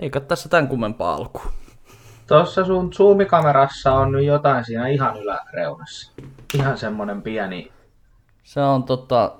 [0.00, 1.42] Eikä tässä tämän kummempaa alku.
[2.26, 6.12] Tuossa sun zoomikamerassa on nyt jotain siinä ihan yläreunassa.
[6.54, 7.72] Ihan semmonen pieni...
[8.42, 9.32] Se on tota...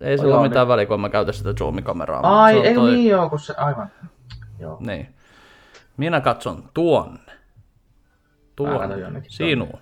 [0.00, 2.42] Ei sillä ole mitään väliä, kun mä käytän sitä zoomikameraa.
[2.42, 3.54] Ai, ei toi- niin joo, kun se...
[3.56, 3.90] Aivan.
[4.58, 4.76] Joo.
[4.80, 5.14] Niin.
[5.96, 7.32] Minä katson tuonne.
[8.56, 9.22] Tuonne.
[9.28, 9.80] Sinuun.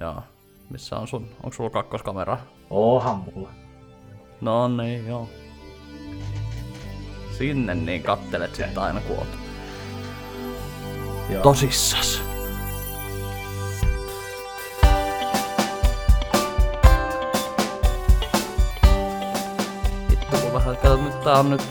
[0.00, 0.22] Joo.
[0.70, 1.28] Missä on sun?
[1.42, 2.38] Onko sulla kakkoskamera?
[2.70, 3.48] Oohan mulla.
[4.40, 5.28] No niin, joo.
[7.42, 9.28] Sinne niin kattelet sitten aina kun oot
[11.30, 11.42] Joo.
[11.42, 12.22] tosissas.
[20.10, 21.62] Vittu kun vähän, kato, nyt tää on nyt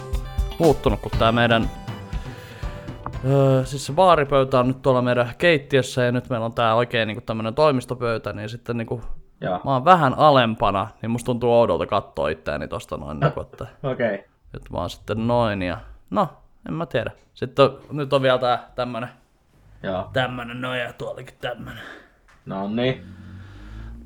[0.59, 1.69] muuttunut, kun tää meidän
[3.25, 7.07] Öö, siis se baaripöytä on nyt tuolla meidän keittiössä ja nyt meillä on tää oikein
[7.07, 9.01] niinku tämmönen toimistopöytä, niin sitten niinku
[9.41, 9.59] Joo.
[9.65, 14.15] mä oon vähän alempana, niin musta tuntuu oudolta katsoa itseäni tosta noin, niinku, että Okei.
[14.15, 14.30] Okay.
[14.53, 15.77] Nyt oon sitten noin ja
[16.09, 16.29] no,
[16.67, 17.11] en mä tiedä.
[17.33, 19.09] Sitten on, nyt on vielä tää tämmönen,
[19.83, 20.09] Joo.
[20.13, 21.83] tämmönen noin ja tuollakin tämmönen.
[22.45, 23.05] No niin.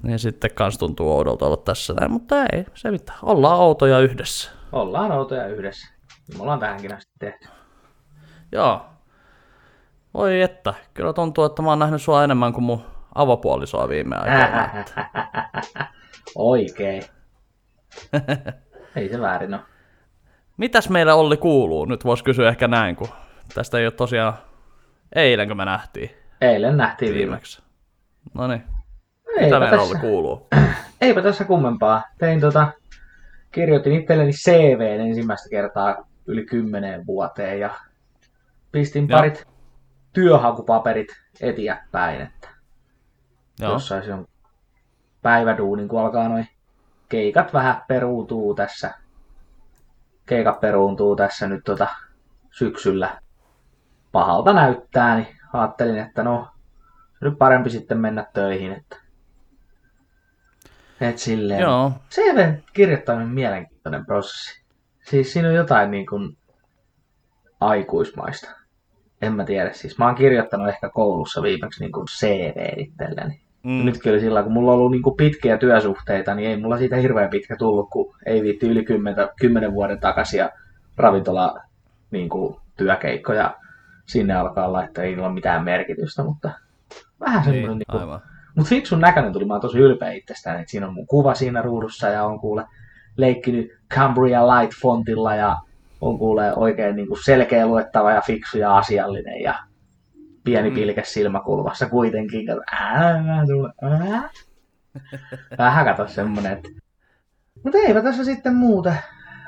[0.04, 3.20] Niin sitten kans tuntuu oudolta olla tässä näin, mutta ei se mitään.
[3.22, 4.52] Ollaan outoja yhdessä.
[4.72, 5.94] Ollaan outoja yhdessä.
[6.38, 7.48] Me ollaan tähänkin asti tehty.
[8.52, 8.86] Joo.
[10.14, 14.70] Voi että, kyllä tuntuu, että mä oon nähnyt sua enemmän kuin mun avopuolisoa viime aikoina.
[16.36, 17.04] Oikein.
[18.96, 19.75] ei se väärin ole.
[20.58, 21.86] Mitäs meillä Olli kuuluu?
[21.86, 23.08] Nyt vois kysyä ehkä näin, kun
[23.53, 24.34] tästä ei ole tosiaan
[25.16, 26.09] eilenkö me nähtiin
[26.42, 27.25] Eilen nähtiin viime.
[27.25, 27.62] viimeksi.
[28.34, 28.64] No niin,
[29.42, 30.47] mitä meillä tässä, Olli kuuluu?
[31.02, 32.03] eipä tässä kummempaa.
[32.17, 32.72] Tein tota,
[33.52, 37.69] kirjoitin itselleni CVn ensimmäistä kertaa yli kymmeneen vuoteen ja
[38.72, 39.19] pistin Joo.
[39.19, 39.47] parit
[40.14, 41.08] työhakupaperit
[41.42, 42.50] eteenpäin, että
[43.59, 44.28] Joo, jos saisi on
[45.22, 46.47] päiväduunin, kun alkaa noin
[47.09, 48.94] keikat vähän peruutuu tässä.
[50.26, 51.88] Keikat peruuntuu tässä nyt tota
[52.52, 53.22] syksyllä.
[54.12, 56.48] Pahalta näyttää, niin ajattelin, että no,
[57.22, 58.98] nyt parempi sitten mennä töihin, että
[61.02, 61.59] et silleen.
[61.62, 61.91] joo.
[62.09, 64.63] CVn kirjoittaminen on mielenkiintoinen prosessi.
[65.03, 66.38] Siis siinä on jotain niin kuin
[67.62, 68.52] aikuismaista.
[69.22, 73.44] En mä tiedä, siis mä oon kirjoittanut ehkä koulussa viimeksi niin kuin CV itselleni.
[73.66, 73.86] Mm.
[73.86, 76.96] Nyt kyllä sillä, kun mulla on ollut niin kuin pitkiä työsuhteita, niin ei mulla siitä
[76.96, 80.50] hirveän pitkä tullut, kun ei viitti yli 10, 10 vuoden takaisia
[80.98, 81.62] ravintola
[82.12, 83.56] niin kuin, työkeikkoja
[84.06, 86.52] sinne alkaa laittaa, ei niillä ole mitään merkitystä, mutta
[87.20, 88.22] vähän semmoinen Niin, niin, niin aivan.
[88.56, 91.62] mutta fiksun näköinen tuli, mä oon tosi ylpeä itsestään, että siinä on mun kuva siinä
[91.62, 92.66] ruudussa ja on kuule
[93.18, 95.58] leikkinyt Cambria Light fontilla ja
[96.02, 99.56] on kuule oikein niin kuin selkeä luettava ja fiksu ja asiallinen ja
[100.45, 100.75] pieni Mm.
[100.75, 102.45] pilke silmäkulmassa kuitenkin.
[102.47, 104.29] Kato, ää, vähän sulle, ää.
[105.57, 106.69] Vähän kato semmonen, että...
[107.63, 108.95] Mutta eipä tässä sitten muuta,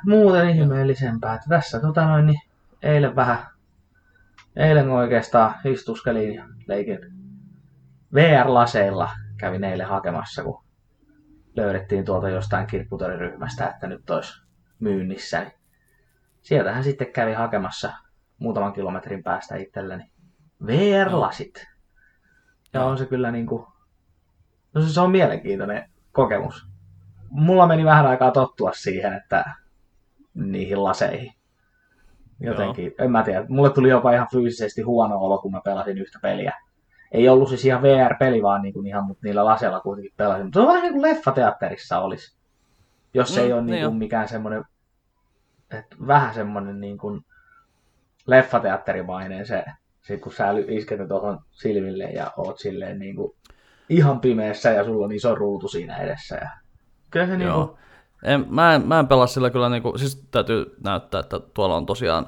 [0.06, 1.36] muuten ihmeellisempää.
[1.36, 2.40] Että tässä tota noin, niin
[2.82, 3.38] eilen vähän,
[4.56, 7.00] eilen oikeastaan istuskelin ja leikin
[8.14, 10.64] VR-laseilla kävin eilen hakemassa, kun
[11.56, 14.42] löydettiin tuolta jostain kirpputoriryhmästä, että nyt olisi
[14.80, 15.40] myynnissä.
[15.40, 15.54] Niin
[16.42, 17.94] sieltähän sitten kävi hakemassa
[18.40, 20.12] muutaman kilometrin päästä itselleni
[20.66, 21.68] VR-lasit.
[22.74, 23.66] Ja on se kyllä niin kuin,
[24.74, 26.68] no se, se on mielenkiintoinen kokemus.
[27.30, 29.46] Mulla meni vähän aikaa tottua siihen, että
[30.34, 31.34] niihin laseihin.
[32.40, 33.06] Jotenkin, Joo.
[33.06, 33.46] en mä tiedä.
[33.50, 36.54] Mulle tuli jopa ihan fyysisesti huono olo, kun mä pelasin yhtä peliä.
[37.12, 40.46] Ei ollut siis ihan VR-peli, vaan niin kuin ihan, mutta niillä laseilla kuitenkin pelasin.
[40.46, 42.38] Mutta se on vähän niin kuin leffateatterissa olisi.
[43.14, 43.98] Jos se Mm, ei ole niin niin kuin on.
[43.98, 44.64] mikään semmoinen,
[45.72, 47.26] että vähän semmoinen niin kuin
[48.28, 49.66] leffateatterimainen se,
[50.08, 53.36] sit kun sä isket tuohon silmille ja oot silleen niin kuin
[53.90, 56.36] ihan pimeässä ja sulla on iso ruutu siinä edessä.
[56.36, 56.50] Ja...
[57.12, 57.70] Kyllä se niin kuin.
[58.24, 61.86] En, mä, en, mä en pelaa sillä kyllä, niinku, siis täytyy näyttää, että tuolla on
[61.86, 62.28] tosiaan,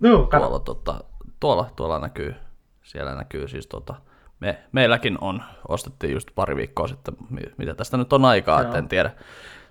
[0.00, 1.04] no, tuolla, tota,
[1.40, 2.34] tuolla, tuolla näkyy,
[2.82, 3.94] siellä näkyy siis tota,
[4.40, 8.66] me, meilläkin on, ostettiin just pari viikkoa sitten, mi- mitä tästä nyt on aikaa, Joo.
[8.66, 9.10] että en tiedä,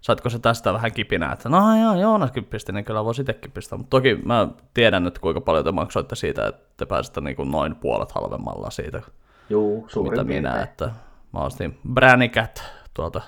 [0.02, 3.78] saitko se tästä vähän kipinää, että no joo, Joonaskin pisti, niin kyllä voisi itsekin pistää,
[3.78, 7.52] mutta toki mä tiedän nyt kuinka paljon te maksoitte siitä, että te pääsitte niin kuin
[7.52, 9.02] noin puolet halvemmalla siitä,
[9.50, 10.54] Juu, suurin mitä piirtein.
[10.54, 10.92] minä, että
[11.34, 13.22] mä ostin Branicat tuolta,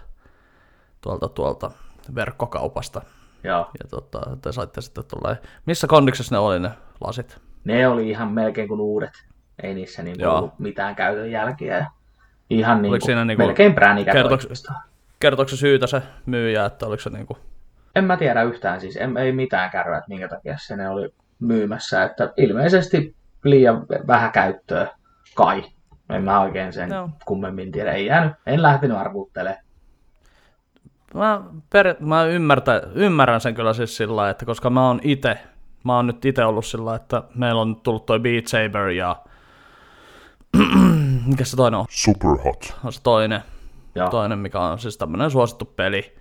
[1.01, 1.71] tuolta, tuolta
[2.15, 3.01] verkkokaupasta.
[3.43, 3.69] Joo.
[3.83, 5.37] Ja tota, te saitte sitten tulee.
[5.65, 6.71] Missä kondiksessa ne oli ne
[7.01, 7.37] lasit?
[7.63, 9.11] Ne oli ihan melkein kuin uudet.
[9.63, 11.77] Ei niissä niin ollut mitään käytön jälkiä.
[11.77, 11.85] Ja
[12.49, 14.63] ihan niin Oliko siinä niinku- melkein bränikä kertoks-
[15.23, 17.37] Kertoiko se syytä se myyjä, että oliko se niinku...
[17.95, 21.13] En mä tiedä yhtään siis, en, ei mitään kärryä, että minkä takia se ne oli
[21.39, 22.03] myymässä.
[22.03, 24.87] Että ilmeisesti liian vähän käyttöä
[25.35, 25.63] kai.
[26.09, 27.09] En mä oikein sen Joo.
[27.25, 27.91] kummemmin tiedä.
[27.91, 29.63] Ei jäänyt, en lähtenyt arvuuttelemaan.
[31.13, 31.95] Mä, per...
[31.99, 32.81] mä ymmärtä...
[32.95, 35.37] ymmärrän sen kyllä siis sillä lailla, että koska mä oon itse
[35.83, 39.15] mä oon nyt itse ollut sillä, että meillä on tullut toi Beat Saber ja
[41.27, 41.85] mikä se toinen on?
[41.89, 42.75] Superhot.
[42.83, 43.43] On se toinen,
[43.95, 44.09] Joo.
[44.09, 46.15] toinen mikä on siis tämmönen suosittu peli.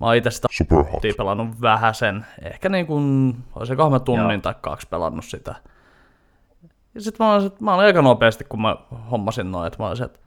[0.00, 1.02] Mä oon itse sitä Superhot.
[1.16, 4.40] pelannut vähän sen, ehkä niin kuin, olisiko mä tunnin Joo.
[4.40, 5.54] tai kaksi pelannut sitä.
[6.94, 8.76] Ja sit mä olin, mä olin aika nopeasti, kun mä
[9.10, 10.18] hommasin noin, että mä olin, että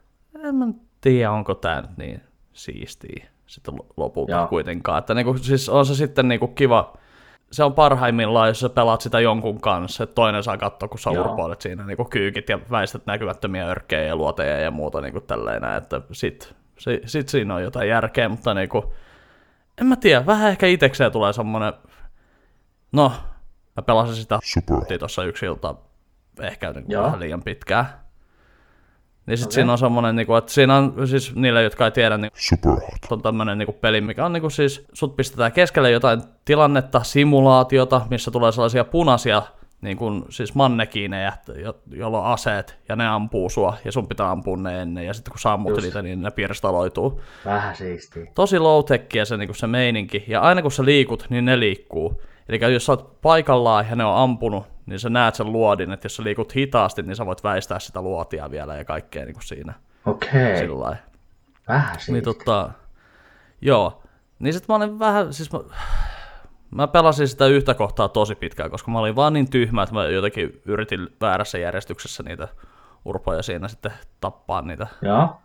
[0.44, 0.66] en mä
[1.00, 2.22] tiedä, onko tää nyt niin
[2.52, 4.46] siistiä sitten lo- lopulta Joo.
[4.46, 4.98] kuitenkaan.
[4.98, 6.92] Että niinku, siis on se sitten niinku kiva,
[7.52, 11.10] se on parhaimmillaan, jos sä pelaat sitä jonkun kanssa, että toinen saa katsoa, kun sä
[11.10, 11.24] Joo.
[11.24, 16.00] urpoilet siinä niinku kyykit ja väistät näkymättömiä örkkejä ja luoteja ja muuta niinku tälleen että
[16.12, 18.94] sit, sit, sit siinä on jotain järkeä, mutta niinku,
[19.80, 21.72] en mä tiedä, vähän ehkä itekseen tulee semmonen,
[22.92, 23.12] no,
[23.76, 24.88] mä pelasin sitä Superhot.
[24.98, 25.74] tuossa yksi ilta
[26.40, 27.04] ehkä niin Joo.
[27.04, 27.86] vähän liian pitkään.
[29.26, 29.54] Niin sit Okei.
[29.54, 32.98] siinä on semmonen, niinku, että siinä on siis niille, jotka ei tiedä, niin Superhot.
[33.10, 38.30] on tämmönen niinku peli, mikä on niinku siis, sut pistetään keskelle jotain tilannetta, simulaatiota, missä
[38.30, 39.42] tulee sellaisia punaisia
[39.80, 44.30] niin kuin, siis mannekiinejä, jo- joilla on aseet, ja ne ampuu sua, ja sun pitää
[44.30, 45.82] ampua ne ennen, ja sitten kun sä ammut Just.
[45.82, 47.20] niitä, niin ne pirstaloituu.
[47.44, 48.26] Vähän siistiä.
[48.34, 48.84] Tosi low
[49.24, 52.22] se, niin se meininki, ja aina kun sä liikut, niin ne liikkuu.
[52.48, 56.04] Eli jos sä oot paikallaan ja ne on ampunut, niin sä näet sen luodin, että
[56.04, 59.44] jos sä liikut hitaasti, niin sä voit väistää sitä luotia vielä ja kaikkea niin kuin
[59.44, 59.74] siinä.
[60.06, 60.56] Okei.
[60.58, 60.96] Sillä lailla.
[61.68, 62.12] Vähän siistiä.
[62.12, 62.70] Niin tota,
[63.60, 64.02] joo.
[64.38, 65.58] Niin sit mä olin vähän, siis mä,
[66.70, 70.04] mä pelasin sitä yhtä kohtaa tosi pitkään, koska mä olin vaan niin tyhmä, että mä
[70.04, 72.48] jotenkin yritin väärässä järjestyksessä niitä
[73.04, 75.36] urpoja siinä sitten tappaa niitä Joo.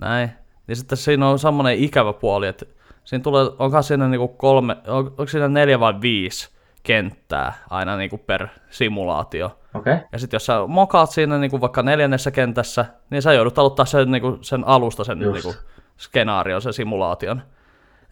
[0.00, 0.30] näin.
[0.66, 2.66] Niin sitten siinä on semmoinen ikävä puoli, että
[3.04, 8.18] siinä tulee, onko siinä niinku kolme, on, onko siinä neljä vai viisi kenttää aina niinku
[8.18, 9.58] per simulaatio.
[9.74, 9.92] Okei.
[9.92, 10.06] Okay.
[10.12, 14.10] Ja sitten jos sä mokaat siinä niinku vaikka neljännessä kentässä, niin sä joudut aloittaa sen,
[14.10, 15.44] niinku, sen alusta sen Just.
[15.44, 15.60] niinku,
[15.96, 17.42] skenaarion, sen simulaation.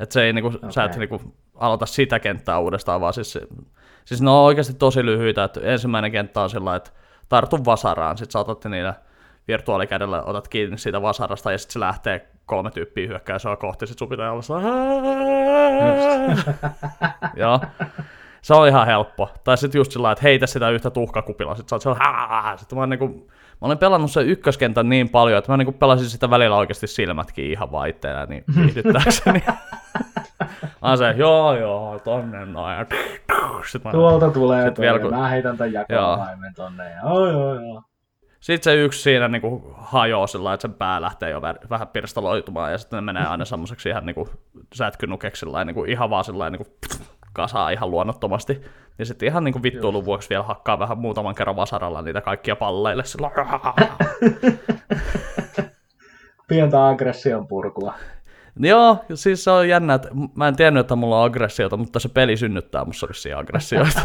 [0.00, 0.72] Että se ei niinku, okay.
[0.72, 1.20] sä et niinku,
[1.54, 3.38] aloita sitä kenttää uudestaan, vaan siis,
[4.04, 5.44] siis ne on oikeasti tosi lyhyitä.
[5.44, 6.90] Että ensimmäinen kenttä on sillä että
[7.28, 8.94] tartu vasaraan, sit sä otat niillä
[9.48, 13.98] virtuaalikädellä, otat kiinni siitä vasarasta ja sitten se lähtee kolme tyyppiä hyökkää sua kohti, sit
[13.98, 14.42] sun pitää olla
[17.36, 17.60] Joo.
[18.42, 19.30] Se on ihan helppo.
[19.44, 21.54] Tai sitten just sillä että heitä sitä yhtä tuhkakupilla.
[21.54, 23.14] Sitten sä oot sellainen, sitten mä, niinku, mä
[23.60, 27.72] olen pelannut sen ykköskentän niin paljon, että mä niinku pelasin sitä välillä oikeasti silmätkin ihan
[27.72, 27.92] vaan
[28.28, 29.44] niin viihdyttääkseni.
[30.84, 32.76] Mä oon se, joo joo, tonne noin.
[33.66, 36.90] Sitten mä, Tuolta tulee Sit vielä kun- mä heitän tän jakoavaimen tonne.
[36.90, 37.82] Ja, joo, joo, joo.
[38.40, 42.72] Sitten se yksi siinä niinku hajoaa sillä että sen pää lähtee jo vä- vähän pirstaloitumaan
[42.72, 44.28] ja sitten ne menee aina semmoiseksi ihan niinku
[44.74, 46.66] sätkynukeksi sillä niinku ihan vaan sillä niinku
[47.32, 48.62] kasaa ihan luonnottomasti.
[48.98, 53.04] Ja sitten ihan niinku vittuilun vuoksi vielä hakkaa vähän muutaman kerran vasaralla niitä kaikkia palleille
[53.04, 53.30] sillä.
[56.48, 57.94] Pientä aggression purkua.
[58.58, 62.08] Joo, siis se on jännä, että mä en tiennyt, että mulla on aggressiota, mutta se
[62.08, 64.02] peli synnyttää musta vissiin aggressioita.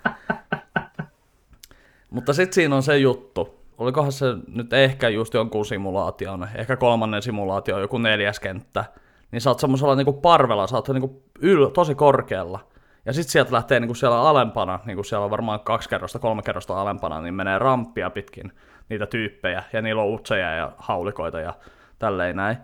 [2.10, 3.56] mutta sitten siinä on se juttu.
[3.78, 8.84] Olikohan se nyt ehkä just jonkun simulaation, ehkä kolmannen simulaatio, joku neljäs kenttä.
[9.32, 12.60] Niin sä oot semmoisella niinku parvella, sä oot niinku yl, tosi korkealla.
[13.06, 16.80] Ja sitten sieltä lähtee niinku siellä alempana, niinku siellä on varmaan kaksi kerrosta, kolme kerrosta
[16.80, 18.52] alempana, niin menee ramppia pitkin
[18.88, 19.62] niitä tyyppejä.
[19.72, 21.54] Ja niillä on utseja ja haulikoita ja
[21.98, 22.56] tälleen näin.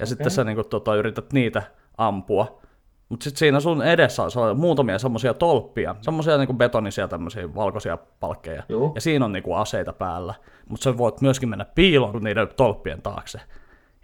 [0.00, 0.06] Ja okay.
[0.06, 1.62] sitten sä niinku, tota, yrität niitä
[1.98, 2.60] ampua.
[3.08, 8.62] Mutta sitten siinä sun edessä on muutamia semmoisia tolppia, semmoisia niinku betonisia tämmöisiä valkoisia palkkeja.
[8.68, 8.92] Juu.
[8.94, 10.34] Ja siinä on niinku aseita päällä.
[10.68, 13.40] Mutta sä voit myöskin mennä piiloon niiden tolppien taakse.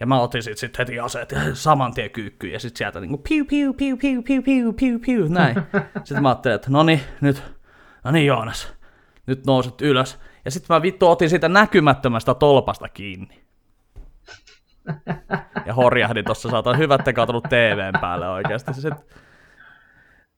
[0.00, 3.18] Ja mä otin sit, sit heti aseet ja saman tien kyykkyyn ja sit sieltä niinku
[3.28, 5.56] piu piu piu piu piu piu piu piu näin.
[6.04, 7.42] Sitten mä ajattelin, että no niin, nyt,
[8.04, 8.72] no niin Joonas,
[9.26, 10.18] nyt nouset ylös.
[10.44, 13.45] Ja sitten mä vittu otin siitä näkymättömästä tolpasta kiinni.
[15.66, 18.74] Ja horjahdin tossa, saatan hyvät te katsonut TVn päälle oikeasti.
[18.74, 18.94] Sit,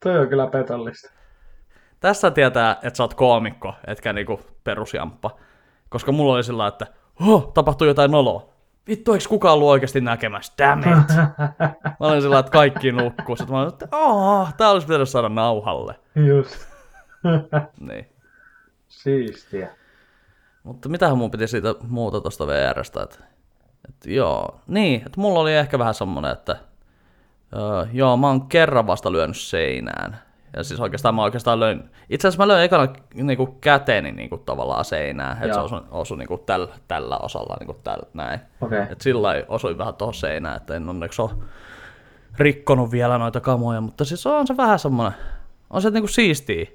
[0.03, 1.11] Toi on kyllä petollista.
[2.01, 5.31] tässä tietää, että sä oot koomikko, etkä niinku perusjamppa.
[5.89, 6.87] Koska mulla oli sillä, että
[7.27, 8.49] oh, tapahtui jotain noloa.
[8.89, 10.53] Vittu, eikö kukaan ollut oikeasti näkemässä?
[10.59, 11.17] Damn it!
[12.01, 13.37] Mä olin sillä, että kaikki nukkuu.
[13.37, 15.95] Sitten mä olin, että oh, tää olisi pitänyt saada nauhalle.
[16.15, 16.69] Just.
[17.89, 18.07] Niin.
[18.89, 19.69] Siistiä.
[20.63, 23.19] Mutta mitähän mun piti siitä muuta tuosta VRstä, että,
[23.89, 26.57] että joo, niin, että mulla oli ehkä vähän semmonen, että
[27.57, 30.19] öö, joo, mä oon kerran vasta lyönyt seinään.
[30.57, 34.85] Ja siis oikeastaan mä oikeastaan löin, itse asiassa mä löin ekana niinku käteeni niinku tavallaan
[34.85, 38.41] seinään, että se osui, osui niinku tällä, tällä osalla niinku tällä näin.
[38.61, 38.83] Okei.
[38.91, 41.31] Et sillä lailla osui vähän tuohon seinään, että en onneksi ole
[42.39, 45.13] rikkonut vielä noita kamoja, mutta siis on se vähän semmonen,
[45.71, 46.67] on se niinku siistiä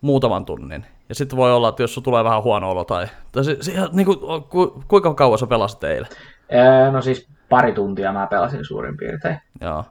[0.00, 0.86] muutaman tunnin.
[1.08, 3.72] Ja sitten voi olla, että jos sulla tulee vähän huono olo tai, tai se, se,
[3.72, 4.16] ihan niinku,
[4.48, 6.08] ku, kuinka kauan sä pelasit eilen?
[6.54, 9.38] Öö, no siis pari tuntia mä pelasin suurin piirtein.
[9.60, 9.84] Joo.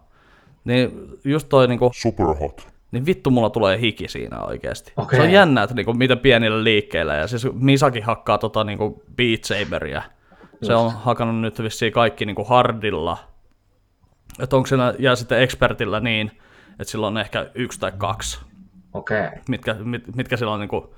[0.63, 2.67] Niin just toi niinku, Superhot.
[2.91, 4.93] niin vittu mulla tulee hiki siinä oikeasti.
[4.97, 5.19] Okei.
[5.19, 9.43] Se on jännä, että niinku, miten pienillä liikkeillä, ja siis Misaki hakkaa tota niinku Beat
[9.43, 10.01] Saberia.
[10.61, 13.17] Se on hakannut nyt vissiin kaikki niinku hardilla.
[14.39, 16.31] Että onko siinä, ja sitten expertillä niin,
[16.79, 18.39] että sillä on ehkä yksi tai kaksi,
[18.93, 20.95] Okei, mitkä, mit, mitkä sillä on niinku,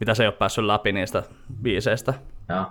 [0.00, 1.22] mitä se ei ole päässyt läpi niistä
[1.62, 2.14] biiseistä.
[2.48, 2.66] joo.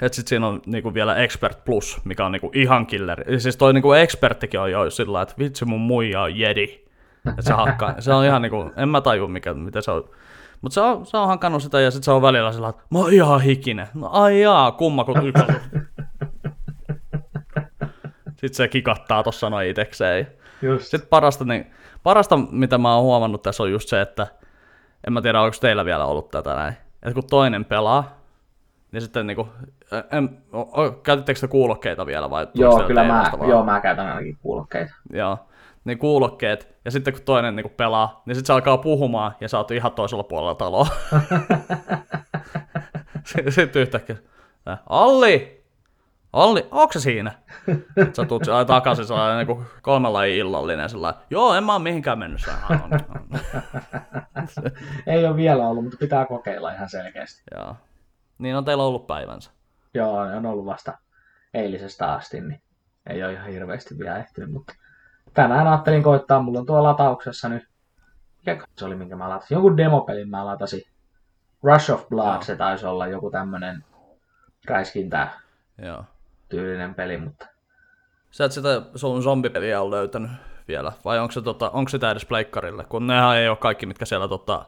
[0.00, 3.40] Et sit siinä on niinku vielä Expert Plus, mikä on niinku ihan killeri.
[3.40, 6.84] Siis toi niinku Experttikin on jo sillä että vitsi mun muija on jedi.
[7.38, 7.94] Et se hakkaa.
[8.00, 10.04] se on ihan niinku, en mä taju mikä, mitä se on.
[10.60, 12.98] Mutta se on, se on hankannut sitä ja sit se on välillä sillä että mä
[12.98, 13.88] oon ihan hikinen.
[13.94, 15.32] No ai jaa, kumma kun on.
[18.28, 20.26] Sitten se kikattaa tossa noin itekseen.
[20.62, 20.84] Just.
[20.84, 21.72] Sitten parasta, niin,
[22.02, 24.26] parasta, mitä mä oon huomannut tässä on just se, että
[25.06, 26.74] en mä tiedä, onko teillä vielä ollut tätä näin.
[27.02, 28.21] Että kun toinen pelaa,
[28.92, 29.48] niin sitten niinku,
[30.12, 30.38] en,
[31.02, 32.46] käytettekö te kuulokkeita vielä vai?
[32.54, 33.50] Joo, kyllä mä, vaan?
[33.50, 34.94] joo, mä käytän ainakin kuulokkeita.
[35.12, 35.38] Joo.
[35.84, 39.58] Niin kuulokkeet, ja sitten kun toinen niinku pelaa, niin sitten se alkaa puhumaan, ja sä
[39.58, 40.86] oot ihan toisella puolella taloa.
[43.48, 44.16] sitten yhtäkkiä,
[44.68, 45.62] äh, Alli!
[46.32, 47.32] Alli, onko se siinä?
[47.66, 51.78] Sitten sä tuut sillä takaisin sellainen niin kolmen lajin illallinen, sillä joo, en mä oo
[51.78, 52.40] mihinkään mennyt.
[52.40, 53.40] Sä, "Ah, on, on."
[55.06, 57.42] Ei ole vielä ollut, mutta pitää kokeilla ihan selkeästi.
[57.56, 57.76] Joo.
[58.42, 59.50] Niin on teillä ollut päivänsä.
[59.94, 60.98] Joo, on ollut vasta
[61.54, 62.62] eilisestä asti, niin
[63.06, 64.74] ei ole ihan hirveästi vielä ehtinyt, mutta
[65.34, 67.68] tänään ajattelin koittaa, mulla on tuolla latauksessa nyt,
[68.46, 70.82] mikä se oli, minkä mä latasin, jonkun demopelin mä latasin,
[71.62, 72.42] Rush of Blood, Joo.
[72.42, 73.84] se taisi olla joku tämmönen
[74.66, 75.28] räiskintä
[75.82, 76.04] Joo.
[76.48, 77.46] tyylinen peli, mutta
[78.30, 80.30] Sä et sitä sun zombipeliä ole löytänyt
[80.68, 82.84] vielä, vai onko, se, tota, onko sitä edes pleikkarille?
[82.84, 84.66] Kun nehän ei ole kaikki, mitkä siellä, tota,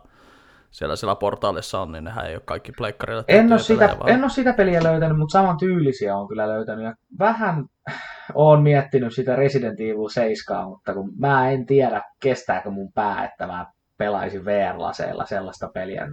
[0.75, 3.25] siellä, siellä portaalissa on, niin nehän ei ole kaikki pleikkarille.
[3.29, 6.49] En ole, sitä, pelejä, vaan- en ole sitä peliä löytänyt, mutta saman tyylisiä on kyllä
[6.49, 6.85] löytänyt.
[6.85, 7.65] Ja vähän
[8.35, 13.47] olen miettinyt sitä Resident Evil 7, mutta kun mä en tiedä, kestääkö mun pää, että
[13.47, 13.67] mä
[13.99, 16.09] pelaisin VR-laseilla sellaista peliä.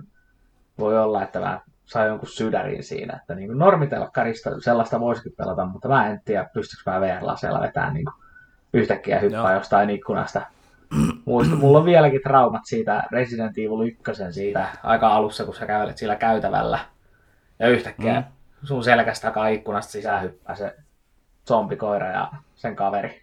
[0.79, 5.87] Voi olla, että mä saan jonkun sydärin siinä, että niin normitelkkarista sellaista voisikin pelata, mutta
[5.87, 8.05] mä en tiedä, pystyykö mä VR-laseilla vetämään niin
[8.73, 9.53] yhtäkkiä hyppää Joo.
[9.53, 10.41] jostain ikkunasta.
[11.25, 15.97] Muista, mulla on vieläkin traumat siitä Resident Evil 1 siitä aika alussa, kun sä kävelet
[15.97, 16.79] sillä käytävällä.
[17.59, 18.25] Ja yhtäkkiä Mm.
[18.63, 20.75] sun selkästä takaa ikkunasta sisään hyppää se
[21.47, 23.21] zombikoira ja sen kaveri.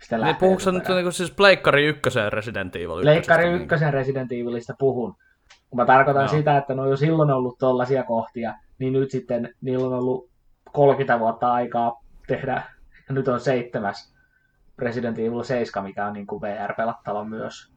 [0.00, 3.92] Sitten Niin puhuuko sä sun nyt niinku siis Pleikkari ykköseen Resident Evil Leikkari ykkösestä, ykkösen
[3.92, 5.16] Resident Evilistä puhun.
[5.70, 6.28] Kun mä tarkoitan Joo.
[6.36, 10.28] sitä, että ne on jo silloin ollut tollaisia kohtia, niin nyt sitten niillä on ollut
[10.72, 12.62] 30 vuotta aikaa tehdä,
[13.08, 14.15] ja nyt on seitsemäs
[14.78, 17.72] Resident Evil 7, mikä on niin kuin VR-pelattava myös.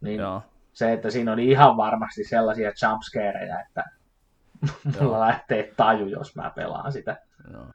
[0.00, 0.42] Niin Joo.
[0.72, 3.84] se, että siinä on ihan varmasti sellaisia jumpscareja, että
[5.00, 5.20] mulla Joo.
[5.20, 7.16] lähtee taju, jos mä pelaan sitä.
[7.52, 7.66] Joo.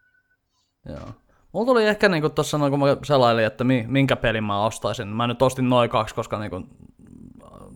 [0.86, 1.10] Joo.
[1.52, 5.08] Mulla tuli ehkä niinku tossa noin, kun mä selailin, että mi, minkä pelin mä ostaisin.
[5.08, 6.68] Mä nyt ostin noin kaksi, koska niinku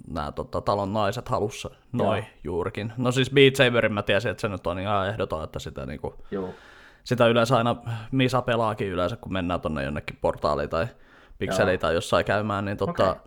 [0.07, 2.33] nämä tota, talon naiset halussa noin Joo.
[2.43, 2.93] juurikin.
[2.97, 6.13] No siis Beat Saberin mä tiesin, että se nyt on ihan ehdoton, että sitä, niinku,
[6.31, 6.49] Joo.
[7.05, 7.75] Sitä yleensä aina
[8.12, 10.88] Misa pelaakin yleensä, kun mennään tonne jonnekin portaaliin tai
[11.38, 13.21] pikseliin tai jossain käymään, niin tota, Okei.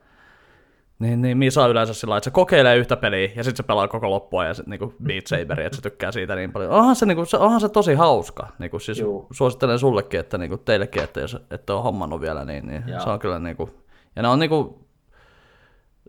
[0.98, 3.88] niin, niin Misa on yleensä sillä että se kokeilee yhtä peliä ja sitten se pelaa
[3.88, 6.70] koko loppua ja sitten niinku Beat Saberia, että se tykkää siitä niin paljon.
[6.70, 8.48] Onhan se, niinku, se, onhan se tosi hauska.
[8.58, 9.26] Niinku, siis Juu.
[9.32, 13.18] suosittelen sullekin, että niinku, teillekin, että jos ette ole hommannut vielä, niin, niin se on
[13.18, 13.70] kyllä niinku,
[14.16, 14.86] ja ne on niinku,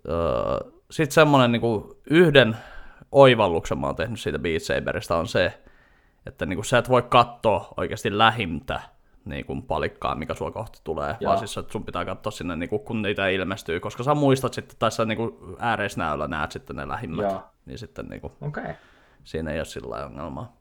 [0.09, 2.57] öö, sitten semmonen niinku, yhden
[3.11, 5.53] oivalluksen mä oon tehnyt siitä Beat Saberista on se,
[6.29, 8.81] että niinku, sä et voi katsoa oikeasti lähimtä
[9.25, 11.29] niin kuin palikkaa, mikä sua kohti tulee, Joo.
[11.29, 14.53] vaan siis että sun pitää katsoa sinne, niin kuin, kun niitä ilmestyy, koska sä muistat
[14.53, 17.43] sitten, tai sä niin kuin ääreisnäöllä näet sitten ne lähimmät, Joo.
[17.65, 18.33] niin sitten niin kuin.
[18.41, 18.74] Okay.
[19.24, 20.57] siinä ei ole sillä ongelmaa.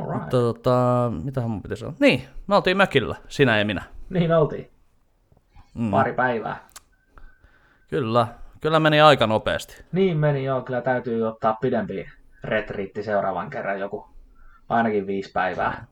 [0.00, 0.20] Alright.
[0.20, 1.94] Mutta tota, mitähän mun pitäisi sanoa?
[2.00, 3.82] Niin, me oltiin mökillä, sinä ja minä.
[4.10, 4.70] Niin oltiin.
[5.74, 5.90] Mm.
[5.90, 6.68] Pari päivää.
[7.88, 8.26] Kyllä,
[8.60, 9.84] kyllä meni aika nopeasti.
[9.92, 12.08] Niin meni joo, kyllä täytyy ottaa pidempi
[12.44, 14.15] retriitti seuraavan kerran joku
[14.68, 15.86] ainakin viisi päivää.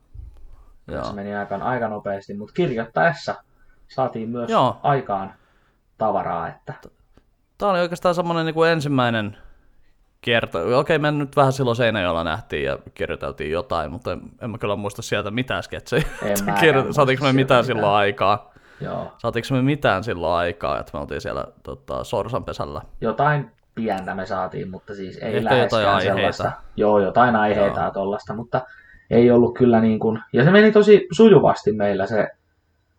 [0.87, 1.03] Joo.
[1.03, 3.35] Se meni aika, aika nopeasti, mutta kirjoittaessa
[3.87, 4.79] saatiin myös Joo.
[4.83, 5.33] aikaan
[5.97, 6.73] tavaraa, että
[7.57, 9.37] Tämä oli oikeastaan semmoinen niin kuin ensimmäinen
[10.21, 10.79] kierto.
[10.79, 14.75] Okei, me nyt vähän silloin Seinäjoella nähtiin ja kirjoiteltiin jotain, mutta en, en mä kyllä
[14.75, 16.03] muista sieltä mitään sketsejä.
[16.61, 17.65] Kirjo- Saatiinko me mitään mitään.
[17.65, 18.53] silloin aikaa?
[18.81, 22.81] joo, Saatiinko me mitään silloin aikaa, että me oltiin siellä tota, Sorsanpesällä?
[23.01, 26.15] jotain pientä me saatiin, mutta siis ei Ehkä läheskään jotain aiheita.
[26.15, 26.51] sellaista.
[26.75, 27.87] Joo, jotain aiheita Joo.
[27.87, 28.61] ja tollasta, mutta
[29.09, 32.27] ei ollut kyllä niin kuin, ja se meni tosi sujuvasti meillä se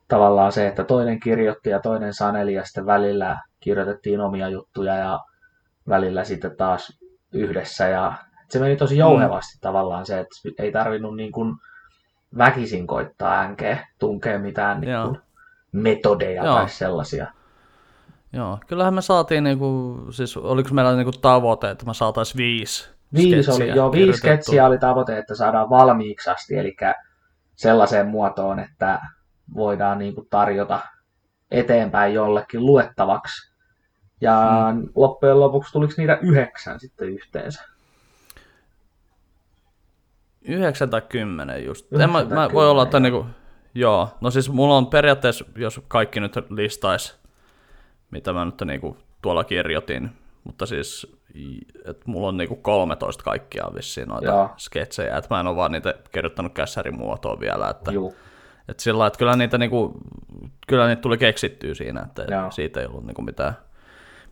[0.08, 5.20] tavallaan se, että toinen kirjoitti ja toinen saneli ja sitten välillä kirjoitettiin omia juttuja ja
[5.88, 6.98] välillä sitten taas
[7.32, 8.12] yhdessä ja
[8.48, 9.60] se meni tosi jouhevasti mm.
[9.60, 11.54] tavallaan se, että ei tarvinnut niin kuin
[12.38, 15.18] väkisin koittaa änkeä, tunkea mitään niin kuin
[15.72, 16.54] metodeja Joo.
[16.54, 17.32] tai sellaisia.
[18.36, 23.50] Joo, kyllähän me saatiin niinku, siis oliko meillä niinku tavoite, että me saataisiin viisi Viisi,
[23.50, 26.76] oli, joo, viisi sketsiä oli tavoite, että saadaan valmiiksi asti, eli
[27.54, 29.00] sellaiseen muotoon, että
[29.54, 30.80] voidaan niin kuin tarjota
[31.50, 33.56] eteenpäin jollekin luettavaksi.
[34.20, 34.88] Ja mm.
[34.94, 37.64] loppujen lopuksi tuliko niitä yhdeksän sitten yhteensä?
[40.42, 41.92] Yhdeksän tai kymmenen just.
[41.92, 43.26] Yhdeksän En mä, mä voi olla, että niinku,
[43.74, 44.08] joo.
[44.20, 47.18] No siis mulla on periaatteessa, jos kaikki nyt listais,
[48.16, 50.10] mitä mä nyt niinku tuolla kirjoitin,
[50.44, 51.16] mutta siis,
[51.84, 54.50] että mulla on niinku 13 kaikkiaan vissiin noita Joo.
[54.56, 58.16] sketsejä, että mä en ole vaan niitä kirjoittanut kässärin muotoon vielä, että, Juu.
[58.68, 60.00] että sillä että kyllä niitä, niinku,
[60.66, 62.50] kyllä niitä tuli keksittyä siinä, että Joo.
[62.50, 63.56] siitä ei ollut niinku mitään,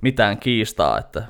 [0.01, 1.23] mitään kiistaa, että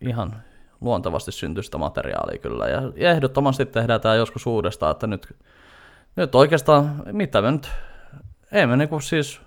[0.00, 0.42] ihan
[0.80, 2.66] luontevasti syntyi sitä materiaalia kyllä.
[2.66, 5.36] Ja, ja ehdottomasti tehdään tämä joskus uudestaan, että nyt,
[6.16, 7.70] nyt oikeastaan, mitä me nyt,
[8.52, 9.45] ei me niinku siis,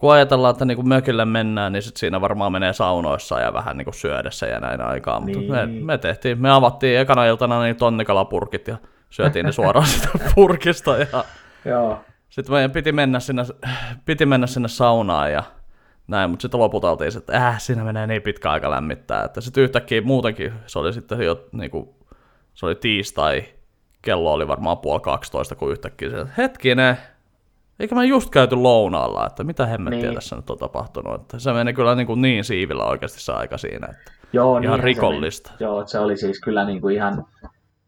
[0.00, 3.92] kun ajatellaan, että niinku mökille mennään, niin sit siinä varmaan menee saunoissa ja vähän niinku
[3.92, 5.20] syödessä ja näin aikaa.
[5.20, 5.50] Mutta Niin.
[5.52, 8.76] me, me, tehtiin, me avattiin ekana iltana niin tonnikalapurkit ja
[9.10, 11.24] syötiin ne suoraan sitä purkista ja
[11.64, 12.00] Joo.
[12.28, 13.42] sitten meidän piti mennä sinne,
[14.04, 15.42] piti mennä sinne saunaan ja
[16.08, 19.64] näin, mutta sitten lopulta oltiin, että äh, siinä menee niin pitkä aika lämmittää, että sitten
[19.64, 21.96] yhtäkkiä muutenkin se oli sitten jo niinku,
[22.54, 23.44] se oli tiistai,
[24.02, 26.96] kello oli varmaan puoli 12, kun yhtäkkiä se, hetkinen,
[27.80, 30.14] eikä mä just käyty lounaalla, että mitä hemmettiä Niin.
[30.14, 33.58] tässä nyt on tapahtunut, että se meni kyllä niin, kuin niin siivillä oikeasti se aika
[33.58, 35.50] siinä, että Joo, Ihan se rikollista.
[35.50, 35.64] meni.
[35.64, 37.24] Joo, se oli siis kyllä niin kuin ihan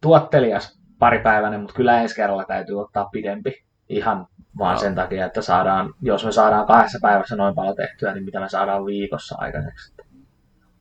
[0.01, 3.53] tuottelias paripäiväinen, mutta kyllä ensi kerralla täytyy ottaa pidempi.
[3.89, 4.27] Ihan
[4.59, 4.81] vaan Joo.
[4.81, 8.49] sen takia, että saadaan, jos me saadaan kahdessa päivässä noin paljon tehtyä, niin mitä me
[8.49, 9.95] saadaan viikossa aikaiseksi.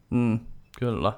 [0.09, 0.39] Mm,
[0.79, 1.13] kyllä.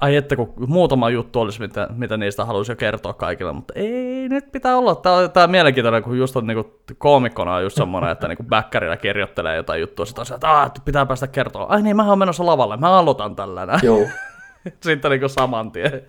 [0.00, 4.11] Ai että kun muutama juttu olisi, mitä, mitä niistä haluaisi jo kertoa kaikille, mutta ei,
[4.28, 4.94] nyt pitää olla.
[4.94, 8.42] Tämä on, tää on mielenkiintoinen, kun just on niinku, koomikkona on just semmoinen, että niinku
[8.42, 11.66] backerilla kirjoittelee jotain juttua, sitten on se, että "Aa, pitää päästä kertoa.
[11.68, 13.80] Ai niin, mä oon menossa lavalle, mä aloitan tällä näin.
[13.82, 13.98] Joo,
[14.84, 16.02] Sitten niinku saman tien.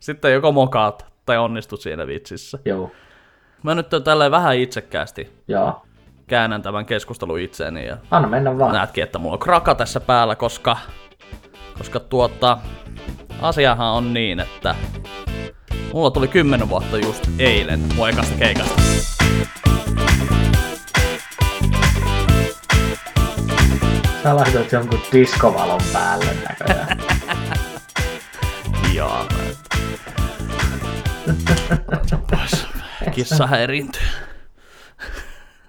[0.00, 2.58] Sitten, joko mokaat tai onnistut siinä vitsissä.
[2.64, 2.90] joo,
[3.62, 5.82] Mä nyt tälleen vähän itsekkäästi joo.
[6.26, 8.72] käännän tämän keskustelun itseeni ja Anna mennä vaan.
[8.72, 10.76] näetkin, että mulla on kraka tässä päällä, koska,
[11.78, 12.58] koska tuota,
[13.42, 14.74] asiahan on niin, että
[15.92, 18.82] mulla tuli 10 vuotta just eilen mun ekasta keikasta.
[24.22, 26.98] Sä laitoit jonkun diskovalon päälle näköjään.
[28.94, 29.26] Joo.
[33.14, 34.02] Kissa häiriintyy.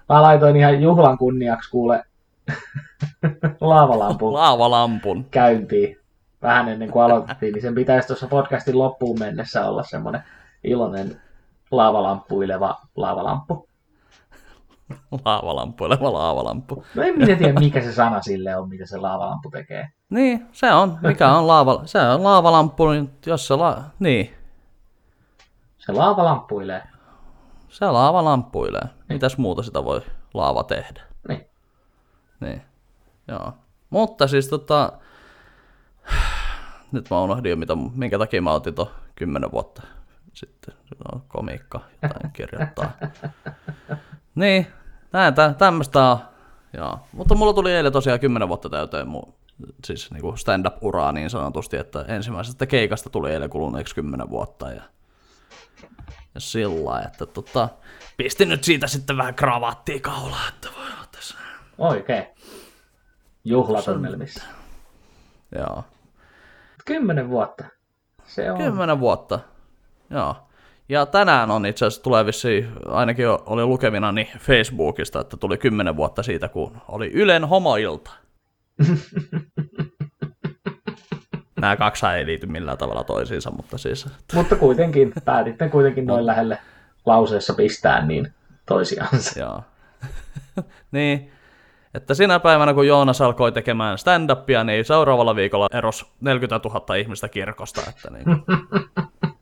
[0.08, 2.04] Mä laitoin ihan juhlan kunniaksi kuule
[3.60, 5.24] laavalampun Laavalampun.
[5.30, 5.99] käyntiin
[6.42, 10.22] vähän ennen kuin aloitettiin, niin sen pitäisi tuossa podcastin loppuun mennessä olla semmoinen
[10.64, 11.20] iloinen
[11.70, 13.68] laavalamppuileva laavalamppu.
[15.24, 16.84] Laavalampuileva laavalampu.
[16.94, 19.88] No en minä tiedä, mikä se sana sille on, mitä se laavalamppu tekee.
[20.10, 20.98] Niin, se on.
[21.02, 24.34] Mikä on laava, se on laavalampu, niin jos se la, niin,
[25.78, 26.82] Se laavalamppuilee.
[27.68, 28.88] se laava lamppuilee.
[29.08, 30.00] Mitäs muuta sitä voi
[30.34, 31.02] laava tehdä?
[31.28, 31.46] Niin.
[32.40, 32.62] Niin,
[33.28, 33.52] joo.
[33.90, 34.92] Mutta siis tota,
[36.92, 39.82] nyt mä unohdin jo, mitä, minkä takia mä otin to 10 vuotta
[40.32, 40.74] sitten.
[40.88, 42.92] Se on komiikka, jotain kirjoittaa.
[44.34, 44.66] niin,
[45.12, 46.18] näin, tä, tämmöistä on.
[46.72, 47.00] Joo.
[47.12, 49.34] Mutta mulla tuli eilen tosiaan 10 vuotta täyteen mun
[49.84, 54.82] siis niinku stand-up-uraa niin sanotusti, että ensimmäisestä keikasta tuli eilen kuluneeksi 10 vuotta ja,
[56.34, 57.68] ja sillä että tota,
[58.16, 61.34] pistin nyt siitä sitten vähän kravattia kaulaa, että voi olla tässä.
[61.78, 62.26] Oikein.
[63.44, 64.42] Juhlatunnelmissa.
[65.58, 65.84] Joo.
[66.90, 67.64] Kymmenen vuotta.
[68.24, 68.58] Se on.
[68.58, 69.40] Kymmenen vuotta.
[70.10, 70.36] Joo.
[70.88, 75.96] Ja tänään on itse asiassa tulee vissiin, ainakin oli lukemina niin Facebookista, että tuli kymmenen
[75.96, 78.10] vuotta siitä, kun oli Ylen homoilta.
[81.60, 84.08] Nämä kaksi ei liity millään tavalla toisiinsa, mutta siis...
[84.34, 86.58] Mutta kuitenkin, päätitte kuitenkin noin lähelle
[87.06, 88.34] lauseessa pistää niin
[88.66, 89.40] toisiansa.
[89.40, 89.62] Joo.
[90.92, 91.32] niin,
[91.94, 97.28] että sinä päivänä, kun Joonas alkoi tekemään stand-upia, niin seuraavalla viikolla eros 40 000 ihmistä
[97.28, 97.80] kirkosta.
[97.88, 98.24] Että niin,